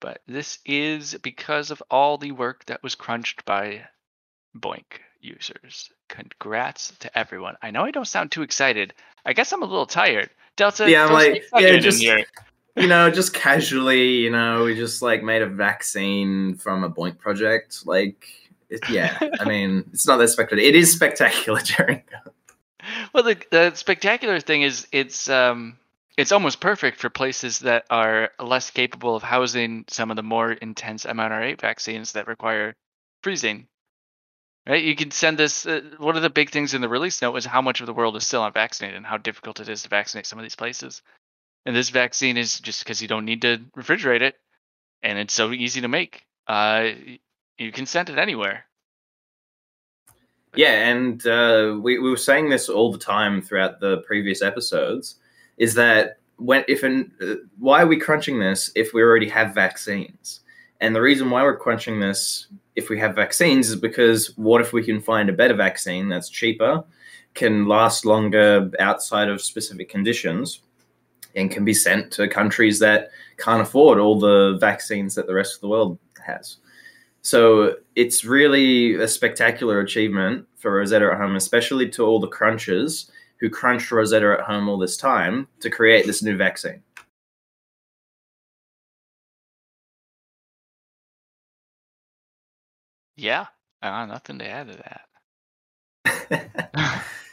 but 0.00 0.20
this 0.26 0.58
is 0.66 1.14
because 1.22 1.70
of 1.70 1.82
all 1.90 2.18
the 2.18 2.32
work 2.32 2.64
that 2.66 2.82
was 2.82 2.94
crunched 2.96 3.44
by 3.44 3.82
BOINC 4.58 4.84
users. 5.20 5.90
Congrats 6.08 6.92
to 6.98 7.16
everyone. 7.18 7.54
I 7.62 7.70
know 7.70 7.84
I 7.84 7.90
don't 7.92 8.06
sound 8.08 8.32
too 8.32 8.42
excited. 8.42 8.92
I 9.24 9.32
guess 9.32 9.52
I'm 9.52 9.62
a 9.62 9.66
little 9.66 9.86
tired. 9.86 10.30
Delta, 10.56 10.90
Yeah, 10.90 11.06
I'm 11.06 11.12
like, 11.12 11.44
yeah, 11.56 11.76
just- 11.78 12.00
here. 12.02 12.24
You 12.76 12.88
know, 12.88 13.08
just 13.10 13.34
casually, 13.34 14.16
you 14.16 14.30
know, 14.30 14.64
we 14.64 14.74
just 14.74 15.00
like 15.00 15.22
made 15.22 15.42
a 15.42 15.46
vaccine 15.46 16.56
from 16.56 16.82
a 16.82 16.90
BOINC 16.90 17.18
project. 17.18 17.86
Like, 17.86 18.26
it, 18.68 18.80
yeah, 18.90 19.16
I 19.38 19.44
mean, 19.48 19.84
it's 19.92 20.06
not 20.06 20.16
that 20.16 20.28
spectacular. 20.28 20.62
It 20.62 20.74
is 20.74 20.92
spectacular, 20.92 21.60
Jerry. 21.64 22.04
Well, 23.12 23.22
the, 23.22 23.36
the 23.50 23.74
spectacular 23.74 24.40
thing 24.40 24.62
is 24.62 24.86
it's 24.92 25.28
um 25.28 25.78
it's 26.16 26.32
almost 26.32 26.60
perfect 26.60 27.00
for 27.00 27.10
places 27.10 27.60
that 27.60 27.84
are 27.90 28.30
less 28.38 28.70
capable 28.70 29.16
of 29.16 29.22
housing 29.22 29.84
some 29.88 30.10
of 30.10 30.16
the 30.16 30.22
more 30.22 30.52
intense 30.52 31.04
mRNA 31.04 31.60
vaccines 31.60 32.12
that 32.12 32.28
require 32.28 32.74
freezing. 33.22 33.66
Right? 34.66 34.82
You 34.82 34.96
can 34.96 35.10
send 35.10 35.38
this. 35.38 35.66
Uh, 35.66 35.82
one 35.98 36.16
of 36.16 36.22
the 36.22 36.30
big 36.30 36.50
things 36.50 36.72
in 36.72 36.80
the 36.80 36.88
release 36.88 37.20
note 37.20 37.36
is 37.36 37.44
how 37.44 37.60
much 37.60 37.80
of 37.80 37.86
the 37.86 37.92
world 37.92 38.16
is 38.16 38.26
still 38.26 38.44
unvaccinated 38.44 38.96
and 38.96 39.04
how 39.04 39.18
difficult 39.18 39.60
it 39.60 39.68
is 39.68 39.82
to 39.82 39.88
vaccinate 39.90 40.26
some 40.26 40.38
of 40.38 40.42
these 40.42 40.56
places. 40.56 41.02
And 41.66 41.74
this 41.74 41.90
vaccine 41.90 42.36
is 42.36 42.60
just 42.60 42.84
because 42.84 43.00
you 43.00 43.08
don't 43.08 43.24
need 43.24 43.42
to 43.42 43.58
refrigerate 43.76 44.20
it, 44.20 44.36
and 45.02 45.18
it's 45.18 45.34
so 45.34 45.52
easy 45.52 45.80
to 45.80 45.88
make. 45.88 46.26
Uh, 46.46 46.90
you 47.58 47.72
can 47.72 47.86
send 47.86 48.10
it 48.10 48.18
anywhere. 48.18 48.66
Yeah, 50.54 50.88
and 50.88 51.26
uh, 51.26 51.78
we, 51.80 51.98
we 51.98 52.10
were 52.10 52.16
saying 52.16 52.48
this 52.48 52.68
all 52.68 52.92
the 52.92 52.98
time 52.98 53.42
throughout 53.42 53.80
the 53.80 53.98
previous 53.98 54.42
episodes. 54.42 55.16
Is 55.56 55.74
that 55.74 56.18
when 56.36 56.64
if 56.68 56.82
an 56.82 57.12
uh, 57.20 57.34
why 57.58 57.82
are 57.82 57.86
we 57.86 57.98
crunching 57.98 58.40
this 58.40 58.70
if 58.74 58.92
we 58.92 59.02
already 59.02 59.28
have 59.28 59.54
vaccines? 59.54 60.40
And 60.80 60.94
the 60.94 61.00
reason 61.00 61.30
why 61.30 61.42
we're 61.42 61.56
crunching 61.56 62.00
this 62.00 62.48
if 62.76 62.88
we 62.88 62.98
have 62.98 63.14
vaccines 63.14 63.70
is 63.70 63.76
because 63.76 64.36
what 64.36 64.60
if 64.60 64.72
we 64.72 64.82
can 64.82 65.00
find 65.00 65.28
a 65.28 65.32
better 65.32 65.54
vaccine 65.54 66.08
that's 66.08 66.28
cheaper, 66.28 66.84
can 67.34 67.66
last 67.66 68.04
longer 68.04 68.70
outside 68.80 69.28
of 69.28 69.40
specific 69.40 69.88
conditions, 69.88 70.60
and 71.36 71.50
can 71.50 71.64
be 71.64 71.74
sent 71.74 72.12
to 72.12 72.28
countries 72.28 72.78
that 72.78 73.10
can't 73.38 73.62
afford 73.62 73.98
all 73.98 74.18
the 74.18 74.56
vaccines 74.60 75.14
that 75.14 75.26
the 75.26 75.34
rest 75.34 75.54
of 75.54 75.60
the 75.60 75.68
world 75.68 75.98
has. 76.24 76.58
So 77.22 77.76
it's 77.96 78.24
really 78.24 78.94
a 78.96 79.08
spectacular 79.08 79.80
achievement 79.80 80.46
for 80.56 80.72
Rosetta 80.72 81.10
at 81.12 81.18
Home, 81.18 81.36
especially 81.36 81.88
to 81.90 82.04
all 82.04 82.20
the 82.20 82.28
crunchers 82.28 83.10
who 83.40 83.48
crunched 83.48 83.90
Rosetta 83.90 84.36
at 84.38 84.44
Home 84.44 84.68
all 84.68 84.78
this 84.78 84.96
time 84.96 85.48
to 85.60 85.70
create 85.70 86.06
this 86.06 86.22
new 86.22 86.36
vaccine. 86.36 86.82
Yeah, 93.16 93.46
uh, 93.80 94.06
nothing 94.06 94.38
to 94.40 94.46
add 94.46 94.68
to 94.68 95.00
that. 96.04 97.04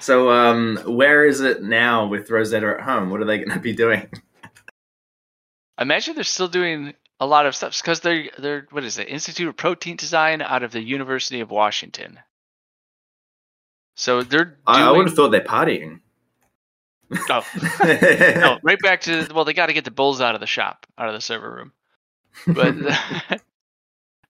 so, 0.00 0.30
um, 0.30 0.78
where 0.86 1.24
is 1.26 1.40
it 1.40 1.62
now 1.62 2.06
with 2.06 2.30
Rosetta 2.30 2.76
at 2.78 2.80
Home? 2.80 3.10
What 3.10 3.20
are 3.20 3.24
they 3.24 3.38
going 3.38 3.50
to 3.50 3.60
be 3.60 3.74
doing? 3.74 4.08
I 5.78 5.82
imagine 5.82 6.14
they're 6.14 6.24
still 6.24 6.48
doing 6.48 6.94
a 7.20 7.26
lot 7.26 7.46
of 7.46 7.54
stuff 7.54 7.80
because 7.80 8.00
they're 8.00 8.30
they're 8.38 8.66
what 8.70 8.84
is 8.84 8.98
it 8.98 9.08
Institute 9.08 9.48
of 9.48 9.56
Protein 9.56 9.96
Design 9.96 10.42
out 10.42 10.62
of 10.62 10.72
the 10.72 10.82
University 10.82 11.40
of 11.40 11.50
Washington. 11.50 12.18
So 13.94 14.22
they're 14.22 14.44
doing, 14.44 14.56
I, 14.66 14.88
I 14.88 14.90
would 14.90 15.06
have 15.06 15.14
thought 15.14 15.30
they're 15.30 15.42
partying. 15.42 16.00
oh 17.28 17.44
no 17.82 18.58
right 18.62 18.78
back 18.82 19.02
to 19.02 19.28
well 19.34 19.44
they 19.44 19.52
got 19.52 19.66
to 19.66 19.72
get 19.72 19.84
the 19.84 19.90
bulls 19.90 20.20
out 20.20 20.34
of 20.34 20.40
the 20.40 20.46
shop 20.46 20.86
out 20.96 21.08
of 21.08 21.14
the 21.14 21.20
server 21.20 21.52
room, 21.52 21.72
but 22.46 22.74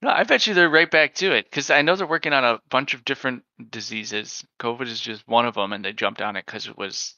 no 0.03 0.11
I 0.11 0.25
bet 0.25 0.47
you 0.47 0.55
they're 0.55 0.71
right 0.71 0.91
back 0.91 1.15
to 1.17 1.33
it 1.33 1.45
because 1.45 1.71
I 1.71 1.83
know 1.83 1.97
they're 1.97 2.07
working 2.07 2.33
on 2.33 2.45
a 2.45 2.61
bunch 2.71 2.95
of 2.95 3.05
different 3.05 3.45
diseases. 3.71 4.45
COVID 4.61 4.87
is 4.87 5.01
just 5.01 5.27
one 5.27 5.47
of 5.47 5.55
them, 5.55 5.73
and 5.73 5.85
they 5.85 5.93
jumped 5.93 6.23
on 6.23 6.37
it 6.37 6.47
because 6.47 6.67
it 6.67 6.77
was 6.77 7.15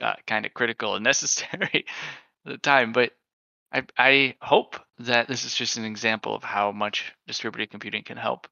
uh, 0.00 0.14
kind 0.26 0.46
of 0.46 0.54
critical 0.54 0.94
and 0.94 1.04
necessary 1.04 1.86
at 2.46 2.52
the 2.52 2.58
time. 2.58 2.92
But 2.92 3.12
I, 3.72 3.82
I 3.96 4.34
hope 4.40 4.76
that 5.00 5.28
this 5.28 5.44
is 5.44 5.54
just 5.54 5.76
an 5.76 5.84
example 5.84 6.34
of 6.34 6.42
how 6.42 6.72
much 6.72 7.12
distributed 7.26 7.70
computing 7.70 8.02
can 8.02 8.16
help 8.16 8.48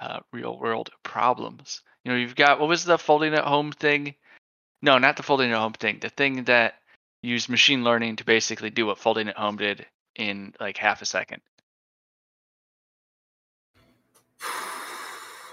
uh, 0.00 0.20
real 0.32 0.58
world 0.58 0.90
problems. 1.02 1.82
You 2.04 2.12
know, 2.12 2.18
you've 2.18 2.36
got 2.36 2.58
what 2.58 2.68
was 2.68 2.84
the 2.84 2.98
folding 2.98 3.34
at 3.34 3.44
home 3.44 3.72
thing? 3.72 4.14
No, 4.82 4.98
not 4.98 5.16
the 5.16 5.22
folding 5.22 5.50
at 5.52 5.58
home 5.58 5.74
thing. 5.74 5.98
The 6.00 6.08
thing 6.08 6.44
that 6.44 6.74
used 7.22 7.50
machine 7.50 7.84
learning 7.84 8.16
to 8.16 8.24
basically 8.24 8.70
do 8.70 8.86
what 8.86 8.98
folding 8.98 9.28
at 9.28 9.36
home 9.36 9.56
did 9.56 9.86
in 10.16 10.54
like 10.58 10.78
half 10.78 11.02
a 11.02 11.06
second. 11.06 11.42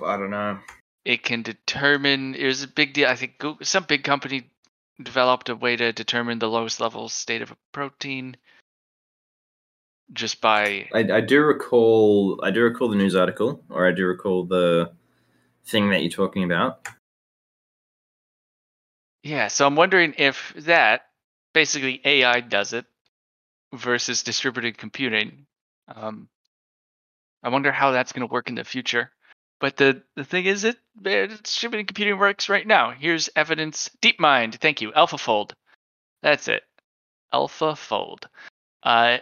I 0.03 0.17
don't 0.17 0.31
know. 0.31 0.59
It 1.05 1.23
can 1.23 1.41
determine. 1.41 2.35
It 2.35 2.45
was 2.45 2.63
a 2.63 2.67
big 2.67 2.93
deal. 2.93 3.07
I 3.07 3.15
think 3.15 3.37
Google, 3.37 3.65
some 3.65 3.85
big 3.87 4.03
company 4.03 4.49
developed 5.01 5.49
a 5.49 5.55
way 5.55 5.75
to 5.75 5.93
determine 5.93 6.39
the 6.39 6.49
lowest 6.49 6.79
level 6.79 7.07
state 7.07 7.41
of 7.41 7.51
a 7.51 7.57
protein 7.71 8.35
just 10.13 10.41
by 10.41 10.87
I, 10.93 10.99
I 11.11 11.21
do 11.21 11.41
recall. 11.41 12.39
I 12.43 12.51
do 12.51 12.61
recall 12.61 12.89
the 12.89 12.95
news 12.95 13.15
article, 13.15 13.63
or 13.69 13.87
I 13.87 13.91
do 13.91 14.05
recall 14.05 14.45
the 14.45 14.91
thing 15.65 15.89
that 15.89 16.01
you're 16.01 16.11
talking 16.11 16.43
about. 16.43 16.87
yeah. 19.23 19.47
So 19.47 19.67
I'm 19.67 19.75
wondering 19.75 20.15
if 20.17 20.53
that 20.59 21.01
basically 21.53 22.01
AI 22.05 22.39
does 22.39 22.73
it 22.73 22.85
versus 23.73 24.23
distributed 24.23 24.77
computing. 24.77 25.45
Um, 25.93 26.29
I 27.43 27.49
wonder 27.49 27.71
how 27.71 27.91
that's 27.91 28.11
going 28.11 28.27
to 28.27 28.31
work 28.31 28.49
in 28.49 28.55
the 28.55 28.63
future. 28.63 29.11
But 29.59 29.77
the, 29.77 30.03
the 30.15 30.23
thing 30.23 30.45
is, 30.45 30.63
it 30.63 30.77
distributed 31.01 31.87
computing 31.87 32.19
works 32.19 32.47
right 32.47 32.65
now. 32.65 32.91
Here's 32.91 33.29
evidence. 33.35 33.89
DeepMind, 34.01 34.55
thank 34.55 34.81
you. 34.81 34.91
AlphaFold, 34.91 35.53
that's 36.21 36.47
it. 36.47 36.63
AlphaFold. 37.33 38.25
Uh, 38.83 39.17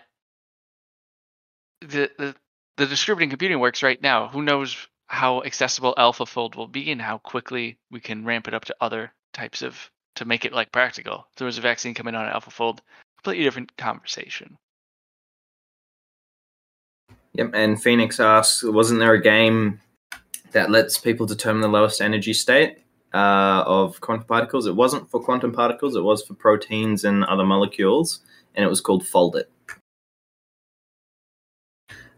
the 1.82 2.12
the 2.18 2.36
the 2.78 2.86
distributed 2.86 3.30
computing 3.30 3.60
works 3.60 3.82
right 3.82 4.02
now. 4.02 4.28
Who 4.28 4.42
knows 4.42 4.76
how 5.08 5.44
accessible 5.44 5.94
AlphaFold 5.98 6.56
will 6.56 6.68
be 6.68 6.92
and 6.92 7.02
how 7.02 7.20
quickly 7.20 7.78
we 7.92 8.00
can 8.00 8.26
ramp 8.26 8.48
it 8.48 8.54
up 8.54 8.66
to 8.66 8.76
other 8.82 9.14
types 9.34 9.62
of 9.62 9.90
to 10.16 10.26
make 10.26 10.46
it 10.46 10.54
like 10.54 10.72
practical. 10.72 11.28
If 11.32 11.38
there 11.38 11.46
was 11.46 11.58
a 11.58 11.62
vaccine 11.62 11.94
coming 11.94 12.16
of 12.16 12.44
AlphaFold, 12.44 12.80
completely 13.18 13.44
different 13.44 13.76
conversation. 13.78 14.58
Yep. 17.34 17.52
And 17.54 17.82
Phoenix 17.82 18.20
asks, 18.20 18.64
wasn't 18.64 19.00
there 19.02 19.14
a 19.14 19.22
game 19.22 19.82
that 20.56 20.72
lets 20.72 20.98
people 20.98 21.26
determine 21.26 21.62
the 21.62 21.68
lowest 21.68 22.00
energy 22.02 22.34
state 22.34 22.78
uh, 23.14 23.64
of 23.68 24.00
quantum 24.00 24.26
particles? 24.26 24.66
It 24.66 24.76
wasn't 24.76 25.12
for 25.12 25.22
quantum 25.22 25.52
particles. 25.52 25.98
It 25.98 26.04
was 26.04 26.24
for 26.24 26.34
proteins 26.34 27.04
and 27.04 27.26
other 27.26 27.44
molecules, 27.44 28.22
and 28.56 28.64
it 28.64 28.70
was 28.70 28.80
called 28.80 29.04
Foldit. 29.04 29.50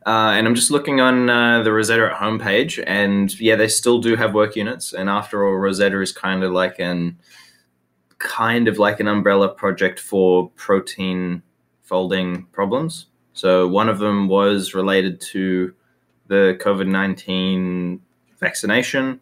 Uh, 0.06 0.38
and 0.38 0.48
I'm 0.48 0.56
just 0.56 0.72
looking 0.72 1.02
on 1.02 1.30
uh, 1.30 1.64
the 1.64 1.74
Rosetta 1.74 2.16
homepage, 2.16 2.82
and 2.86 3.38
yeah, 3.42 3.56
they 3.56 3.68
still 3.68 4.00
do 4.00 4.16
have 4.16 4.36
work 4.36 4.56
units. 4.56 4.94
And 4.94 5.10
after 5.10 5.44
all, 5.44 5.56
Rosetta 5.56 6.00
is 6.00 6.12
kind 6.12 6.44
of 6.44 6.54
like 6.54 6.80
an 6.80 7.18
kind 8.20 8.68
of 8.68 8.78
like 8.78 9.00
an 9.00 9.08
umbrella 9.08 9.50
project 9.50 10.00
for 10.00 10.50
protein 10.52 11.42
folding 11.82 12.46
problems. 12.52 13.08
So 13.34 13.68
one 13.68 13.90
of 13.90 14.00
them 14.00 14.28
was 14.28 14.74
related 14.74 15.20
to 15.34 15.74
the 16.28 16.58
COVID 16.62 16.88
nineteen 16.88 18.02
vaccination. 18.40 19.20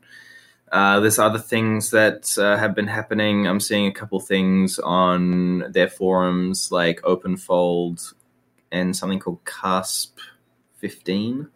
Uh, 0.72 1.00
there's 1.00 1.20
other 1.20 1.40
things 1.40 1.92
that 1.92 2.38
uh, 2.38 2.58
have 2.58 2.76
been 2.76 2.88
happening. 2.88 3.48
I'm 3.48 3.60
seeing 3.60 3.88
a 3.88 3.92
couple 3.92 4.20
things 4.20 4.80
on 4.80 5.72
their 5.72 5.88
forums, 5.88 6.72
like 6.72 7.02
OpenFold 7.02 8.14
and 8.72 8.96
something 8.96 9.20
called 9.20 9.44
CASP 9.46 10.20
15. 10.78 11.48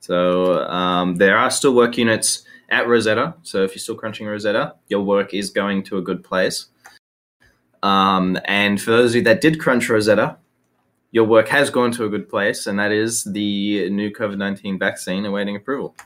So 0.00 0.64
um, 0.64 1.16
there 1.16 1.36
are 1.36 1.50
still 1.50 1.74
work 1.74 1.96
units 1.96 2.42
at 2.70 2.88
Rosetta. 2.88 3.34
So 3.42 3.62
if 3.62 3.72
you're 3.72 3.80
still 3.80 3.94
crunching 3.94 4.26
Rosetta, 4.26 4.74
your 4.88 5.02
work 5.02 5.34
is 5.34 5.50
going 5.50 5.82
to 5.84 5.98
a 5.98 6.02
good 6.02 6.24
place. 6.24 6.66
Um, 7.82 8.38
and 8.44 8.80
for 8.80 8.90
those 8.90 9.12
of 9.12 9.16
you 9.16 9.22
that 9.22 9.40
did 9.40 9.60
crunch 9.60 9.88
Rosetta, 9.88 10.38
your 11.12 11.24
work 11.24 11.48
has 11.48 11.70
gone 11.70 11.90
to 11.92 12.04
a 12.04 12.08
good 12.08 12.28
place, 12.28 12.66
and 12.66 12.78
that 12.78 12.92
is 12.92 13.24
the 13.24 13.90
new 13.90 14.10
COVID 14.10 14.36
19 14.36 14.78
vaccine 14.78 15.26
awaiting 15.26 15.56
approval. 15.56 15.96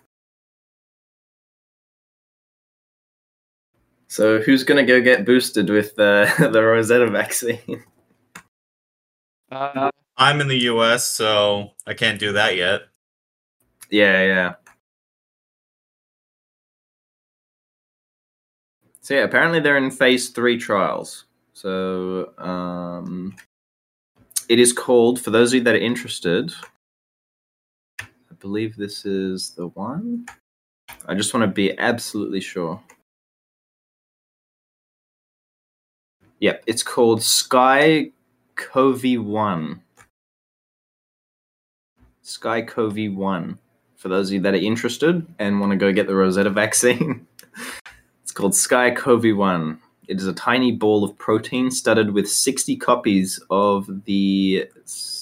So 4.14 4.38
who's 4.38 4.62
going 4.62 4.78
to 4.78 4.86
go 4.86 5.00
get 5.00 5.24
boosted 5.24 5.68
with 5.68 5.96
the, 5.96 6.32
the 6.52 6.62
Rosetta 6.62 7.10
vaccine? 7.10 7.82
Uh, 9.52 9.90
I'm 10.16 10.40
in 10.40 10.48
the 10.48 10.62
US, 10.70 11.08
so 11.08 11.70
I 11.86 11.94
can't 11.94 12.18
do 12.18 12.32
that 12.32 12.56
yet. 12.56 12.80
Yeah, 13.88 14.24
yeah. 14.24 14.54
So 19.00 19.14
yeah, 19.14 19.20
apparently 19.20 19.60
they're 19.60 19.76
in 19.76 19.92
phase 19.92 20.30
three 20.30 20.58
trials. 20.58 21.26
So 21.52 22.32
um, 22.38 23.36
it 24.48 24.58
is 24.58 24.72
called, 24.72 25.20
for 25.20 25.30
those 25.30 25.52
of 25.52 25.58
you 25.58 25.64
that 25.64 25.76
are 25.76 25.78
interested, 25.78 26.52
I 28.00 28.34
believe 28.40 28.74
this 28.74 29.06
is 29.06 29.50
the 29.50 29.68
one. 29.68 30.26
I 31.06 31.14
just 31.14 31.32
want 31.32 31.44
to 31.44 31.54
be 31.54 31.78
absolutely 31.78 32.40
sure. 32.40 32.82
Yep, 36.44 36.64
it's 36.66 36.82
called 36.82 37.22
Sky 37.22 38.10
Covey 38.54 39.16
One. 39.16 39.80
SKYCovione. 42.22 43.56
For 43.96 44.10
those 44.10 44.28
of 44.28 44.34
you 44.34 44.40
that 44.40 44.52
are 44.52 44.58
interested 44.58 45.26
and 45.38 45.58
want 45.58 45.70
to 45.70 45.78
go 45.78 45.90
get 45.90 46.06
the 46.06 46.14
Rosetta 46.14 46.50
vaccine, 46.50 47.26
it's 48.22 48.30
called 48.30 48.52
SKYCovione. 48.52 49.78
It 50.06 50.18
is 50.18 50.26
a 50.26 50.34
tiny 50.34 50.70
ball 50.70 51.02
of 51.02 51.16
protein 51.16 51.70
studded 51.70 52.10
with 52.10 52.28
60 52.28 52.76
copies 52.76 53.42
of 53.48 54.04
the 54.04 54.68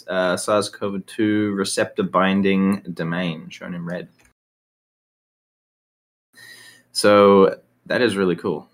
uh, 0.09 0.37
SARS 0.37 0.71
CoV 0.71 1.07
2 1.07 1.53
receptor 1.53 2.03
binding 2.03 2.81
domain, 2.95 3.49
shown 3.49 3.75
in 3.75 3.85
red. 3.85 4.09
So 6.91 7.61
that 7.87 8.03
is 8.03 8.17
really 8.17 8.35
cool. 8.35 8.69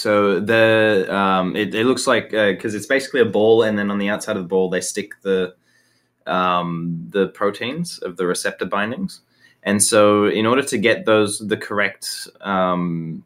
So 0.00 0.40
the 0.40 1.06
um, 1.14 1.54
it, 1.54 1.74
it 1.74 1.84
looks 1.84 2.06
like 2.06 2.30
because 2.30 2.74
uh, 2.74 2.78
it's 2.78 2.86
basically 2.86 3.20
a 3.20 3.26
ball, 3.26 3.64
and 3.64 3.78
then 3.78 3.90
on 3.90 3.98
the 3.98 4.08
outside 4.08 4.36
of 4.36 4.42
the 4.42 4.48
ball 4.48 4.70
they 4.70 4.80
stick 4.80 5.12
the 5.20 5.54
um, 6.26 7.06
the 7.10 7.28
proteins 7.28 7.98
of 7.98 8.16
the 8.16 8.26
receptor 8.26 8.64
bindings. 8.64 9.20
And 9.62 9.82
so, 9.82 10.24
in 10.24 10.46
order 10.46 10.62
to 10.62 10.78
get 10.78 11.04
those 11.04 11.38
the 11.40 11.56
correct 11.58 12.28
um, 12.40 13.24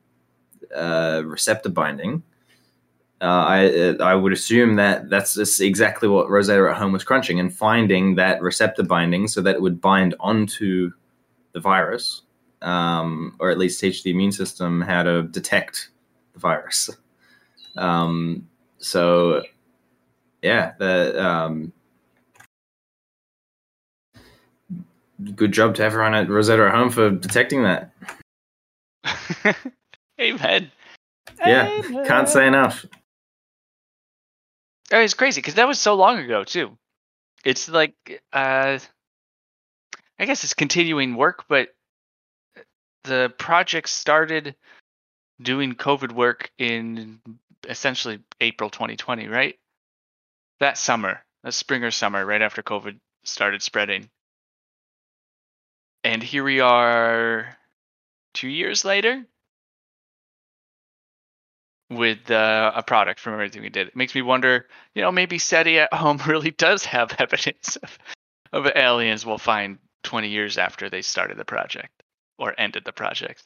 uh, 0.74 1.22
receptor 1.24 1.68
binding, 1.68 2.24
uh, 3.20 3.44
I 3.46 3.96
I 4.00 4.16
would 4.16 4.32
assume 4.32 4.74
that 4.74 5.08
that's 5.08 5.60
exactly 5.60 6.08
what 6.08 6.28
Rosetta 6.28 6.68
at 6.70 6.76
home 6.76 6.90
was 6.90 7.04
crunching 7.04 7.38
and 7.38 7.54
finding 7.54 8.16
that 8.16 8.42
receptor 8.42 8.82
binding 8.82 9.28
so 9.28 9.40
that 9.42 9.54
it 9.54 9.62
would 9.62 9.80
bind 9.80 10.16
onto 10.18 10.90
the 11.52 11.60
virus, 11.60 12.22
um, 12.62 13.36
or 13.38 13.50
at 13.50 13.58
least 13.58 13.78
teach 13.78 14.02
the 14.02 14.10
immune 14.10 14.32
system 14.32 14.80
how 14.80 15.04
to 15.04 15.22
detect 15.22 15.90
the 16.34 16.40
virus. 16.40 16.90
Um, 17.76 18.48
so, 18.78 19.42
yeah, 20.42 20.74
the 20.78 21.24
um, 21.24 21.72
good 25.34 25.52
job 25.52 25.74
to 25.76 25.84
everyone 25.84 26.14
at 26.14 26.28
Rosetta 26.28 26.66
at 26.66 26.74
home 26.74 26.90
for 26.90 27.10
detecting 27.10 27.62
that. 27.62 27.90
Amen. 30.20 30.70
Yeah, 31.38 31.68
Amen. 31.84 32.06
can't 32.06 32.28
say 32.28 32.46
enough. 32.46 32.84
Oh, 34.92 35.00
it's 35.00 35.14
crazy 35.14 35.40
because 35.40 35.54
that 35.54 35.66
was 35.66 35.80
so 35.80 35.94
long 35.94 36.18
ago 36.18 36.44
too. 36.44 36.76
It's 37.44 37.68
like, 37.68 37.94
uh, 38.32 38.78
I 40.18 40.24
guess 40.24 40.44
it's 40.44 40.54
continuing 40.54 41.16
work, 41.16 41.44
but 41.48 41.68
the 43.04 43.32
project 43.38 43.88
started 43.88 44.54
doing 45.40 45.74
COVID 45.74 46.12
work 46.12 46.50
in 46.58 47.20
essentially 47.68 48.20
April 48.40 48.70
2020, 48.70 49.28
right? 49.28 49.58
That 50.60 50.78
summer, 50.78 51.24
that 51.42 51.54
spring 51.54 51.84
or 51.84 51.90
summer, 51.90 52.24
right 52.24 52.42
after 52.42 52.62
COVID 52.62 52.98
started 53.24 53.62
spreading. 53.62 54.10
And 56.04 56.22
here 56.22 56.44
we 56.44 56.60
are 56.60 57.56
two 58.34 58.48
years 58.48 58.84
later 58.84 59.24
with 61.90 62.30
uh, 62.30 62.72
a 62.74 62.82
product 62.82 63.20
from 63.20 63.34
everything 63.34 63.62
we 63.62 63.70
did. 63.70 63.88
It 63.88 63.96
makes 63.96 64.14
me 64.14 64.22
wonder, 64.22 64.66
you 64.94 65.02
know, 65.02 65.12
maybe 65.12 65.38
SETI 65.38 65.80
at 65.80 65.94
home 65.94 66.18
really 66.26 66.50
does 66.50 66.84
have 66.84 67.16
evidence 67.18 67.76
of, 67.76 67.98
of 68.52 68.66
aliens 68.74 69.24
we'll 69.24 69.38
find 69.38 69.78
20 70.04 70.28
years 70.28 70.58
after 70.58 70.90
they 70.90 71.02
started 71.02 71.38
the 71.38 71.44
project 71.44 72.02
or 72.38 72.54
ended 72.58 72.84
the 72.84 72.92
project. 72.92 73.44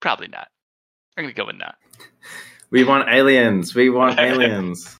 Probably 0.00 0.28
not. 0.28 0.48
I'm 1.16 1.24
going 1.24 1.34
to 1.34 1.40
go 1.40 1.46
with 1.46 1.56
not. 1.56 1.76
We 2.70 2.84
want 2.84 3.08
aliens. 3.08 3.74
We 3.74 3.90
want 3.90 4.18
aliens. 4.18 4.98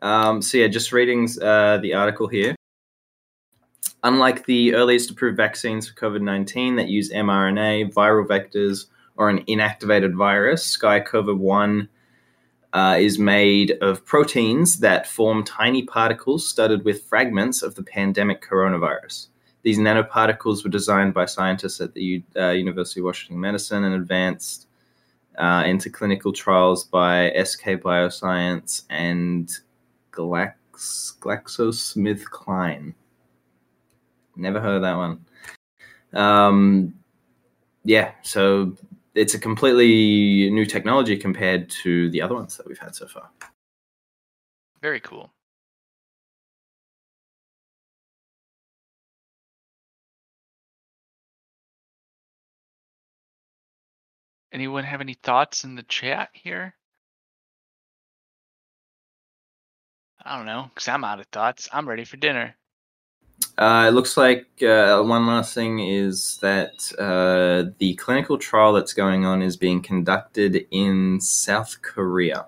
Um, 0.00 0.42
so 0.42 0.58
yeah, 0.58 0.68
just 0.68 0.92
reading 0.92 1.28
uh, 1.42 1.78
the 1.78 1.94
article 1.94 2.28
here. 2.28 2.54
Unlike 4.04 4.46
the 4.46 4.74
earliest 4.74 5.10
approved 5.10 5.36
vaccines 5.36 5.88
for 5.88 5.94
COVID 5.94 6.22
19 6.22 6.76
that 6.76 6.88
use 6.88 7.10
mRNA, 7.10 7.92
viral 7.92 8.26
vectors, 8.26 8.86
or 9.16 9.28
an 9.28 9.44
inactivated 9.46 10.14
virus, 10.14 10.76
SKYCovione 10.76 11.88
uh, 12.72 12.96
is 12.98 13.18
made 13.18 13.72
of 13.80 14.04
proteins 14.04 14.78
that 14.80 15.06
form 15.06 15.42
tiny 15.42 15.82
particles 15.82 16.46
studded 16.48 16.84
with 16.84 17.02
fragments 17.04 17.62
of 17.62 17.74
the 17.74 17.82
pandemic 17.82 18.40
coronavirus. 18.42 19.28
These 19.68 19.80
nanoparticles 19.80 20.64
were 20.64 20.70
designed 20.70 21.12
by 21.12 21.26
scientists 21.26 21.78
at 21.82 21.92
the 21.92 22.22
uh, 22.34 22.52
University 22.52 23.00
of 23.00 23.04
Washington 23.04 23.38
Medicine 23.38 23.84
and 23.84 23.96
advanced 23.96 24.66
uh, 25.36 25.62
into 25.66 25.90
clinical 25.90 26.32
trials 26.32 26.84
by 26.84 27.30
SK 27.44 27.82
Bioscience 27.82 28.84
and 28.88 29.52
Glax- 30.10 31.18
GlaxoSmithKline. 31.20 32.94
Never 34.36 34.58
heard 34.58 34.76
of 34.76 34.80
that 34.80 34.96
one. 34.96 35.26
Um, 36.14 36.94
yeah, 37.84 38.12
so 38.22 38.74
it's 39.14 39.34
a 39.34 39.38
completely 39.38 40.48
new 40.48 40.64
technology 40.64 41.18
compared 41.18 41.68
to 41.82 42.08
the 42.08 42.22
other 42.22 42.36
ones 42.36 42.56
that 42.56 42.66
we've 42.66 42.78
had 42.78 42.94
so 42.94 43.06
far. 43.06 43.28
Very 44.80 45.00
cool. 45.00 45.30
Anyone 54.52 54.84
have 54.84 55.00
any 55.00 55.14
thoughts 55.14 55.64
in 55.64 55.74
the 55.74 55.82
chat 55.82 56.30
here? 56.32 56.74
I 60.24 60.36
don't 60.36 60.46
know, 60.46 60.70
because 60.74 60.88
I'm 60.88 61.04
out 61.04 61.20
of 61.20 61.26
thoughts. 61.26 61.68
I'm 61.72 61.88
ready 61.88 62.04
for 62.04 62.16
dinner. 62.16 62.54
Uh, 63.56 63.86
it 63.88 63.92
looks 63.92 64.16
like 64.16 64.46
uh, 64.62 65.02
one 65.02 65.26
last 65.26 65.54
thing 65.54 65.78
is 65.80 66.38
that 66.38 66.92
uh, 66.98 67.70
the 67.78 67.94
clinical 67.94 68.38
trial 68.38 68.72
that's 68.72 68.92
going 68.92 69.24
on 69.24 69.42
is 69.42 69.56
being 69.56 69.82
conducted 69.82 70.66
in 70.70 71.20
South 71.20 71.80
Korea. 71.82 72.46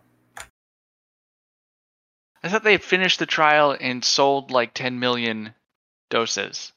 I 2.42 2.48
thought 2.48 2.64
they 2.64 2.78
finished 2.78 3.18
the 3.18 3.26
trial 3.26 3.76
and 3.78 4.04
sold 4.04 4.50
like 4.50 4.72
10 4.72 4.98
million 4.98 5.54
doses. 6.08 6.72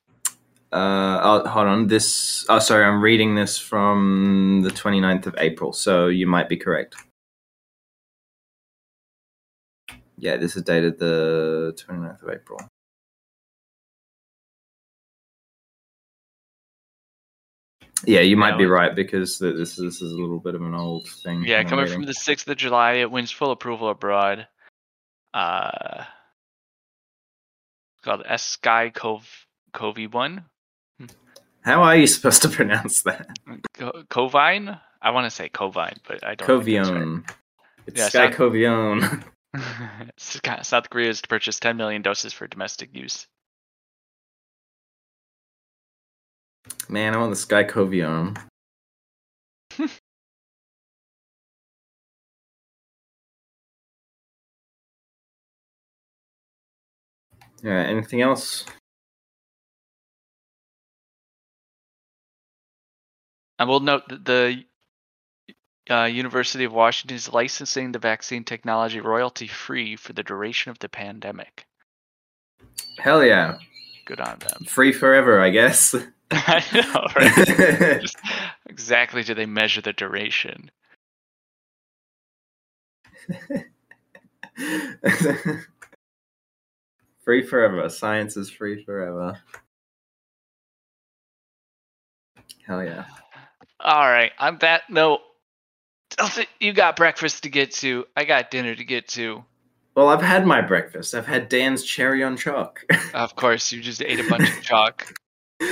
Uh, 0.73 1.19
oh, 1.23 1.47
hold 1.47 1.67
on. 1.67 1.87
This. 1.87 2.47
Oh, 2.49 2.57
sorry. 2.57 2.83
I'm 2.83 2.99
reading 2.99 3.35
this 3.35 3.59
from 3.59 4.61
the 4.63 4.71
29th 4.71 5.27
of 5.27 5.35
April, 5.37 5.71
so 5.71 6.07
you 6.07 6.25
might 6.25 6.49
be 6.49 6.57
correct. 6.57 6.95
Yeah, 10.17 10.37
this 10.37 10.55
is 10.55 10.63
dated 10.63 10.97
the 10.97 11.77
29th 11.77 12.23
of 12.23 12.29
April. 12.29 12.59
Yeah, 18.05 18.21
you 18.21 18.35
might 18.35 18.57
be 18.57 18.65
right 18.65 18.95
because 18.95 19.37
th- 19.37 19.55
this 19.55 19.75
this 19.75 20.01
is 20.01 20.11
a 20.11 20.15
little 20.15 20.39
bit 20.39 20.55
of 20.55 20.61
an 20.61 20.73
old 20.73 21.07
thing. 21.23 21.43
Yeah, 21.45 21.63
coming 21.63 21.85
reading. 21.85 21.99
from 21.99 22.05
the 22.05 22.13
6th 22.13 22.47
of 22.47 22.57
July, 22.57 22.93
it 22.93 23.11
wins 23.11 23.31
full 23.31 23.51
approval 23.51 23.89
abroad. 23.89 24.47
Uh, 25.33 26.03
called 28.03 28.23
S 28.25 28.43
Sky 28.43 28.89
Cove 28.89 29.29
Covey 29.71 30.07
One. 30.07 30.45
How 31.63 31.81
are 31.83 31.95
you 31.95 32.07
supposed 32.15 32.41
to 32.43 32.49
pronounce 32.49 33.01
that? 33.03 33.27
Co- 33.73 34.03
Covine? 34.09 34.77
I 35.01 35.11
want 35.11 35.25
to 35.25 35.29
say 35.31 35.49
Covine, 35.49 35.97
but 36.07 36.23
I 36.25 36.35
don't. 36.35 36.63
think 36.63 36.87
right. 37.25 37.35
It's 37.87 37.99
Yeah, 37.99 38.09
Sky 38.09 38.29
South- 38.31 38.37
Covion. 38.39 39.23
South 40.65 40.89
Korea 40.89 41.09
is 41.09 41.21
to 41.21 41.27
purchase 41.27 41.59
10 41.59 41.77
million 41.77 42.01
doses 42.01 42.33
for 42.33 42.47
domestic 42.47 42.95
use. 42.95 43.27
Man, 46.89 47.13
I 47.13 47.17
want 47.17 47.29
the 47.31 47.35
Sky 47.35 47.63
Covion. 47.63 48.37
Yeah, 57.63 57.79
anything 57.83 58.21
else? 58.21 58.65
I 63.63 63.65
will 63.65 63.79
note 63.79 64.09
that 64.09 64.25
the 64.25 64.65
uh, 65.89 66.03
University 66.03 66.65
of 66.65 66.73
Washington 66.73 67.15
is 67.15 67.31
licensing 67.31 67.93
the 67.93 67.99
vaccine 67.99 68.43
technology 68.43 68.99
royalty 68.99 69.47
free 69.47 69.95
for 69.95 70.11
the 70.11 70.21
duration 70.21 70.69
of 70.71 70.79
the 70.79 70.89
pandemic. 70.89 71.65
Hell 72.97 73.23
yeah. 73.23 73.59
Good 74.03 74.19
on 74.19 74.39
them. 74.39 74.65
Free 74.67 74.91
forever, 74.91 75.39
I 75.39 75.49
guess. 75.49 75.95
I 76.31 76.61
know, 76.73 77.07
right? 77.15 78.01
Just 78.01 78.17
exactly 78.65 79.23
do 79.23 79.33
they 79.33 79.45
measure 79.45 79.79
the 79.79 79.93
duration? 79.93 80.69
free 87.23 87.47
forever. 87.47 87.87
Science 87.87 88.35
is 88.35 88.49
free 88.49 88.83
forever. 88.83 89.39
Hell 92.67 92.83
yeah. 92.83 93.05
All 93.83 94.07
right. 94.07 94.31
On 94.39 94.57
that 94.59 94.89
note, 94.89 95.19
you 96.59 96.71
got 96.71 96.95
breakfast 96.95 97.43
to 97.43 97.49
get 97.49 97.71
to. 97.73 98.05
I 98.15 98.23
got 98.23 98.49
dinner 98.49 98.73
to 98.73 98.83
get 98.85 99.09
to. 99.09 99.43
Well, 99.93 100.07
I've 100.07 100.21
had 100.21 100.47
my 100.47 100.61
breakfast. 100.61 101.13
I've 101.13 101.27
had 101.27 101.49
Dan's 101.49 101.83
cherry 101.83 102.23
on 102.23 102.37
chalk. 102.37 102.85
Of 103.13 103.35
course, 103.35 103.71
you 103.71 103.79
just 103.79 104.01
ate 104.01 104.19
a 104.19 104.27
bunch 104.27 104.49
of 104.49 104.61
chalk. 104.63 105.13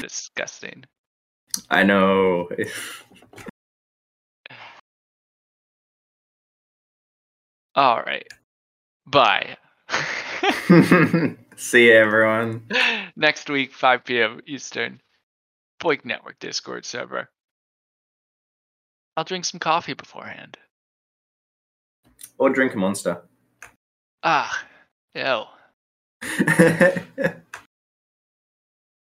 Disgusting. 0.00 0.84
I 1.68 1.82
know. 1.82 2.48
All 7.74 8.02
right. 8.02 8.26
Bye. 9.06 9.58
See 11.56 11.88
you, 11.88 11.94
everyone. 11.94 12.62
Next 13.14 13.50
week, 13.50 13.74
5 13.74 14.04
p.m. 14.04 14.40
Eastern. 14.46 15.02
BOINC 15.80 16.04
Network 16.04 16.38
Discord 16.38 16.84
server. 16.84 17.28
I'll 19.16 19.24
drink 19.24 19.44
some 19.44 19.60
coffee 19.60 19.94
beforehand. 19.94 20.58
Or 22.38 22.50
drink 22.50 22.74
a 22.74 22.78
monster. 22.78 23.22
Ah, 24.22 24.64
ew. 25.14 25.44